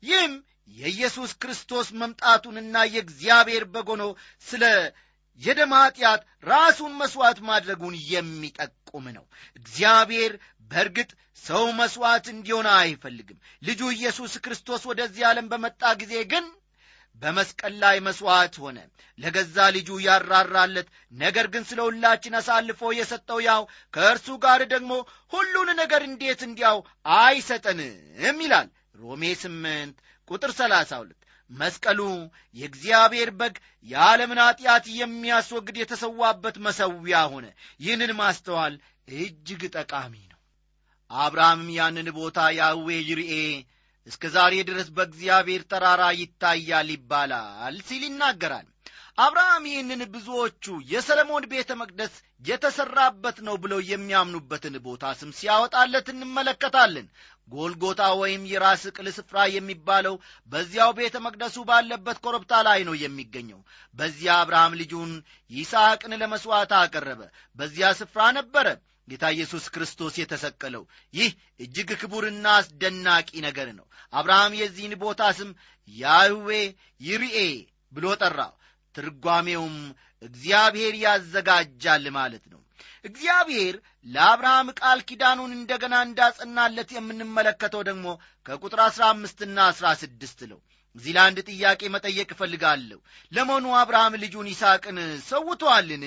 ይህም 0.03 0.33
የኢየሱስ 0.77 1.31
ክርስቶስ 1.41 1.87
መምጣቱንና 2.01 2.75
የእግዚአብሔር 2.87 3.63
በግ 3.67 3.89
ስለ 4.47 4.63
የደም 5.39 5.73
ኀጢአት 5.77 6.21
ራሱን 6.43 6.93
መሥዋዕት 7.01 7.39
ማድረጉን 7.49 7.95
የሚጠቁም 8.11 9.05
ነው። 9.17 9.25
እግዚአብሔር 9.59 10.33
በእርግጥ 10.71 11.09
ሰው 11.43 11.65
መሥዋዕት 11.77 12.25
እንዲሆን 12.33 12.67
አይፈልግም። 12.75 13.37
ልጁ 13.67 13.81
ኢየሱስ 13.93 14.33
ክርስቶስ 14.45 14.81
ወደዚህ 14.89 15.23
ዓለም 15.29 15.47
በመጣ 15.51 15.91
ጊዜ 16.01 16.15
ግን 16.31 16.45
በመስቀል 17.21 17.73
ላይ 17.81 17.97
መሥዋዕት 18.05 18.55
ሆነ። 18.63 18.77
ለገዛ 19.19 19.57
ልጁ 19.75 19.89
ያራራለት 20.05 20.87
ነገር 21.13 21.45
ግን 21.53 21.63
ስለ 21.69 21.79
ሁላችን 21.87 22.37
አሳልፎ 22.39 22.91
የሰጠው 22.97 23.39
ያው 23.47 23.61
ከእርሱ 23.93 24.37
ጋር 24.45 24.61
ደግሞ 24.73 24.91
ሁሉን 25.33 25.69
ነገር 25.81 26.03
እንዴት 26.09 26.43
እንዲያው 26.47 26.77
አይሰጠንም 27.19 28.39
ይላል 28.45 28.69
ሮሜ 29.01 29.23
ስምንት 29.41 29.97
ቁጥር 30.27 30.51
ሰላሳ 30.57 30.91
ሁለት 31.01 31.19
መስቀሉ 31.51 31.99
የእግዚአብሔር 32.55 33.29
በግ 33.39 33.55
የዓለምን 33.89 34.41
ኀጢአት 34.43 34.85
የሚያስወግድ 34.97 35.77
የተሰዋበት 35.79 36.57
መሰዊያ 36.65 37.21
ሆነ። 37.33 37.45
ይህንን 37.79 38.11
ማስተዋል 38.19 38.75
እጅግ 39.17 39.61
ጠቃሚ 39.75 40.13
ነው። 40.23 40.39
አብርሃምም 41.11 41.69
ያንን 41.77 42.09
ቦታ 42.17 42.39
ያዌ 42.59 42.87
ይርኤ 43.03 43.33
እስከ 44.07 44.25
ዛሬ 44.35 44.53
ድረስ 44.67 44.87
በእግዚአብሔር 44.95 45.63
ተራራ 45.71 46.03
ይታያል 46.19 46.89
ይባላል 46.93 47.75
ሲል 47.87 48.03
ይናገራል። 48.07 48.67
አብርሃም 49.17 49.63
ይህንን 49.69 50.01
ብዙዎቹ 50.13 50.63
የሰለሞን 50.91 51.45
ቤተ 51.51 51.71
መቅደስ 51.79 52.13
የተሠራበት 52.45 53.37
ነው 53.47 53.55
ብለው 53.63 53.79
የሚያምኑበትን 53.89 54.75
ቦታ 54.85 55.11
ስም 55.19 55.31
ሲያወጣለት 55.39 56.07
እንመለከታለን 56.13 57.07
ጎልጎታ 57.51 58.01
ወይም 58.19 58.43
የራስ 58.49 58.83
ቅል 58.95 59.07
ስፍራ 59.15 59.37
የሚባለው 59.53 60.15
በዚያው 60.49 60.91
ቤተ 60.99 61.15
መቅደሱ 61.25 61.57
ባለበት 61.69 62.17
ኮረብታ 62.25 62.61
ላይ 62.67 62.79
ነው 62.87 62.95
የሚገኘው። 63.01 63.59
በዚያ 63.95 64.35
አብርሃም 64.41 64.77
ልጁን 64.81 65.11
ይስሐቅን 65.51 66.13
ለመሥዋዕት 66.21 66.73
አቀረበ። 66.79 67.21
በዚያ 67.57 67.89
ስፍራ 67.99 68.21
ነበረ 68.39 68.67
ጌታ 69.07 69.25
ኢየሱስ 69.35 69.65
ክርስቶስ 69.75 70.15
የተሰቀለው። 70.19 70.83
ይህ 71.13 71.29
እጅግ 71.59 71.89
ክቡርና 72.01 72.47
አስደናቂ 72.57 73.29
ነገር 73.47 73.69
ነው። 73.79 73.85
አብርሃም 74.13 74.53
የዚህን 74.59 74.93
ቦታ 75.03 75.31
ስም 75.39 75.49
ያህዌ 75.89 76.49
ይርኤ 77.01 77.37
ብሎ 77.93 78.07
ጠራው 78.21 78.53
ትርጓሜውም 78.95 79.75
እግዚአብሔር 80.21 80.93
ያዘጋጃል 81.03 82.05
ማለት 82.15 82.45
ነው 82.53 82.61
እግዚአብሔር 83.05 83.75
ለአብርሃም 84.05 84.67
ቃል 84.79 84.99
ኪዳኑን 85.09 85.51
እንደገና 85.57 85.95
እንዳጸናለት 86.05 86.89
የምንመለከተው 86.95 87.81
ደግሞ 87.89 88.07
ከቁጥር 88.45 88.81
አሥራ 88.85 89.03
አምስትና 89.13 89.57
አሥራ 89.69 89.87
ስድስት 90.01 90.41
ነው። 90.51 90.59
እዚህ 90.95 91.11
ለአንድ 91.15 91.39
ጥያቄ 91.49 91.81
መጠየቅ 91.95 92.29
እፈልጋለሁ። 92.31 92.99
ለመሆኑ 93.31 93.65
አብርሃም 93.79 94.19
ልጁን 94.23 94.47
ይስሐቅን 94.51 94.97
ሰውቶአልን? 95.29 96.05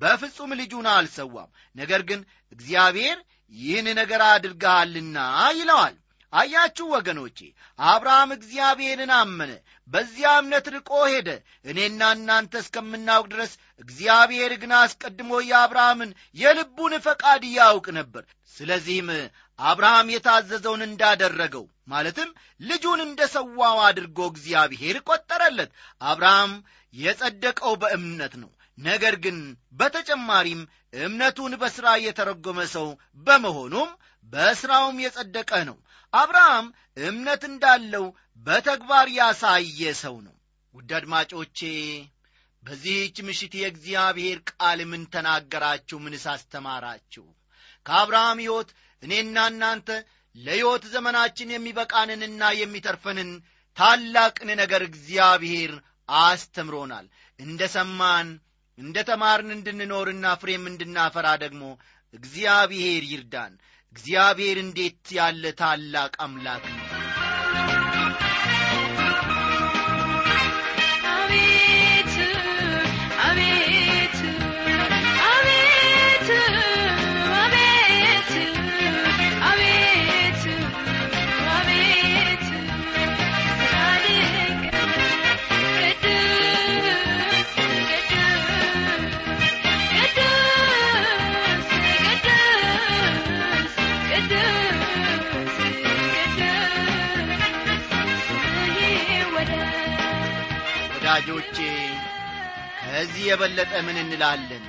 በፍጹም 0.00 0.50
ልጁን 0.60 0.86
አልሰዋም። 0.92 1.50
ነገር 1.76 2.02
ግን 2.08 2.20
እግዚአብሔር 2.52 3.18
ይህን 3.52 3.86
ነገር 3.98 4.22
አድርገሃልና 4.26 5.18
ይለዋል 5.58 5.94
አያችሁ 6.32 6.86
ወገኖቼ 6.94 7.38
አብርሃም 7.78 8.30
እግዚአብሔርን 8.36 9.12
አመነ 9.18 9.52
በዚያ 9.88 10.30
እምነት 10.40 10.66
ርቆ 10.74 10.90
ሄደ። 11.10 11.28
እኔና 11.64 12.10
እናንተ 12.16 12.52
እስከምናውቅ 12.62 13.26
ድረስ 13.32 13.52
እግዚአብሔር 13.80 14.52
ግን 14.62 14.72
አስቀድሞ 14.80 15.30
የአብርሃምን 15.44 16.10
የልቡን 16.36 16.94
ፈቃድ 17.06 17.44
ያውቅ 17.54 17.86
ነበር። 17.98 18.24
ስለዚህም 18.54 19.08
አብርሃም 19.58 20.12
የታዘዘውን 20.12 20.82
እንዳደረገው 20.86 21.64
ማለትም 21.88 22.28
ልጁን 22.60 23.00
እንደ 23.06 23.20
ሰዋው 23.34 23.78
አድርጎ 23.86 24.18
እግዚአብሔር 24.32 24.96
ቈጠረለት 25.08 25.70
አብርሃም 26.02 26.52
የጸደቀው 26.94 27.74
በእምነት 27.82 28.34
ነው። 28.42 28.50
ነገር 28.78 29.14
ግን 29.24 29.38
በተጨማሪም 29.78 30.60
እምነቱን 30.98 31.52
በሥራ 31.62 31.86
የተረጎመ 32.02 32.60
ሰው 32.74 32.86
በመሆኑም 33.26 33.88
በሥራውም 34.32 34.96
የጸደቀ 35.02 35.50
ነው 35.68 35.76
አብርሃም 36.12 36.66
እምነት 37.02 37.42
እንዳለው 37.48 38.06
በተግባር 38.46 39.08
ያሳየ 39.16 39.80
ሰው 40.02 40.16
ነው። 40.26 40.34
ውድ 40.74 40.90
አድማጮቼ 40.98 41.58
በዚህች 42.62 43.16
ምሽት 43.26 43.52
የእግዚአብሔር 43.58 44.38
ቃል 44.50 44.80
ምን 44.90 45.02
ተናገራችሁ? 45.12 45.96
ምንስ 46.04 46.24
አስተማራችሁ? 46.32 47.24
ከአብርሃም 47.86 48.40
ሕይወት 48.42 48.70
እኔና 49.02 49.36
እናንተ 49.52 49.88
ለሕይወት 50.36 50.84
ዘመናችን 50.94 51.52
የሚበቃንንና 51.54 52.42
የሚተርፈንን 52.60 53.30
ታላቅን 53.76 54.50
ነገር 54.62 54.82
እግዚአብሔር 54.88 55.72
አስተምሮናል። 56.08 57.06
እንደ 57.38 57.62
ሰማን 57.76 58.28
እንደ 58.78 58.96
ተማርን 59.08 59.50
እንድንኖርና 59.54 60.26
ፍሬም 60.40 60.64
እንድናፈራ 60.70 61.28
ደግሞ 61.44 61.62
እግዚአብሔር 62.14 63.02
ይርዳን 63.10 63.54
እግዚአብሔር 63.92 64.58
እንዴት 64.62 65.06
ያለ 65.12 65.44
ታላቅ 65.60 66.14
አምላክ 66.20 66.64
ነው 66.70 67.07
የበለጠ 103.28 103.72
ምን 103.86 103.98
እንላለን? 104.02 104.64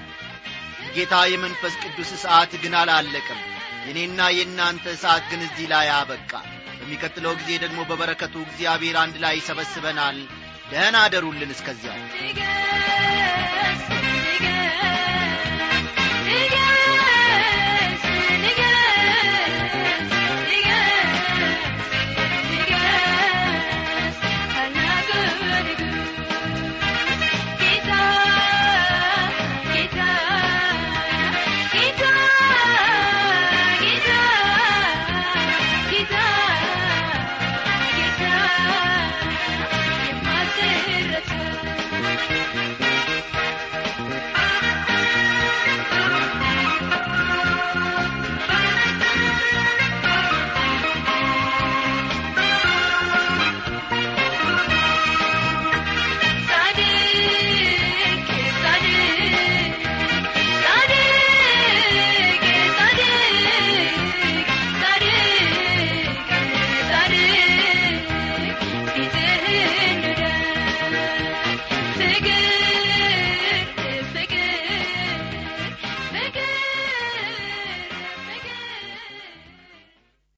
የጌታ 0.84 1.16
የመንፈስ 1.32 1.74
ቅዱስ 1.84 2.12
ሰዓት 2.24 2.52
ግን 2.64 2.76
አላለቀም። 2.80 3.42
የእኔና 3.86 4.22
የእናንተ 4.38 4.96
ሰዓት 5.04 5.26
ግን 5.32 5.42
እዚህ 5.48 5.68
ላይ 5.74 5.90
አበቃ። 5.98 6.32
በሚቀጥለው 6.80 7.34
ጊዜ 7.40 7.52
ደግሞ 7.64 7.80
በበረከቱ 7.90 8.36
እግዚአብሔር 8.46 8.98
አንድ 9.04 9.18
ላይ 9.24 9.36
ይሰበስበናል። 9.40 10.20
ደህና 10.72 10.98
አደሩልን 11.06 11.54
እስከዚያው 11.56 11.98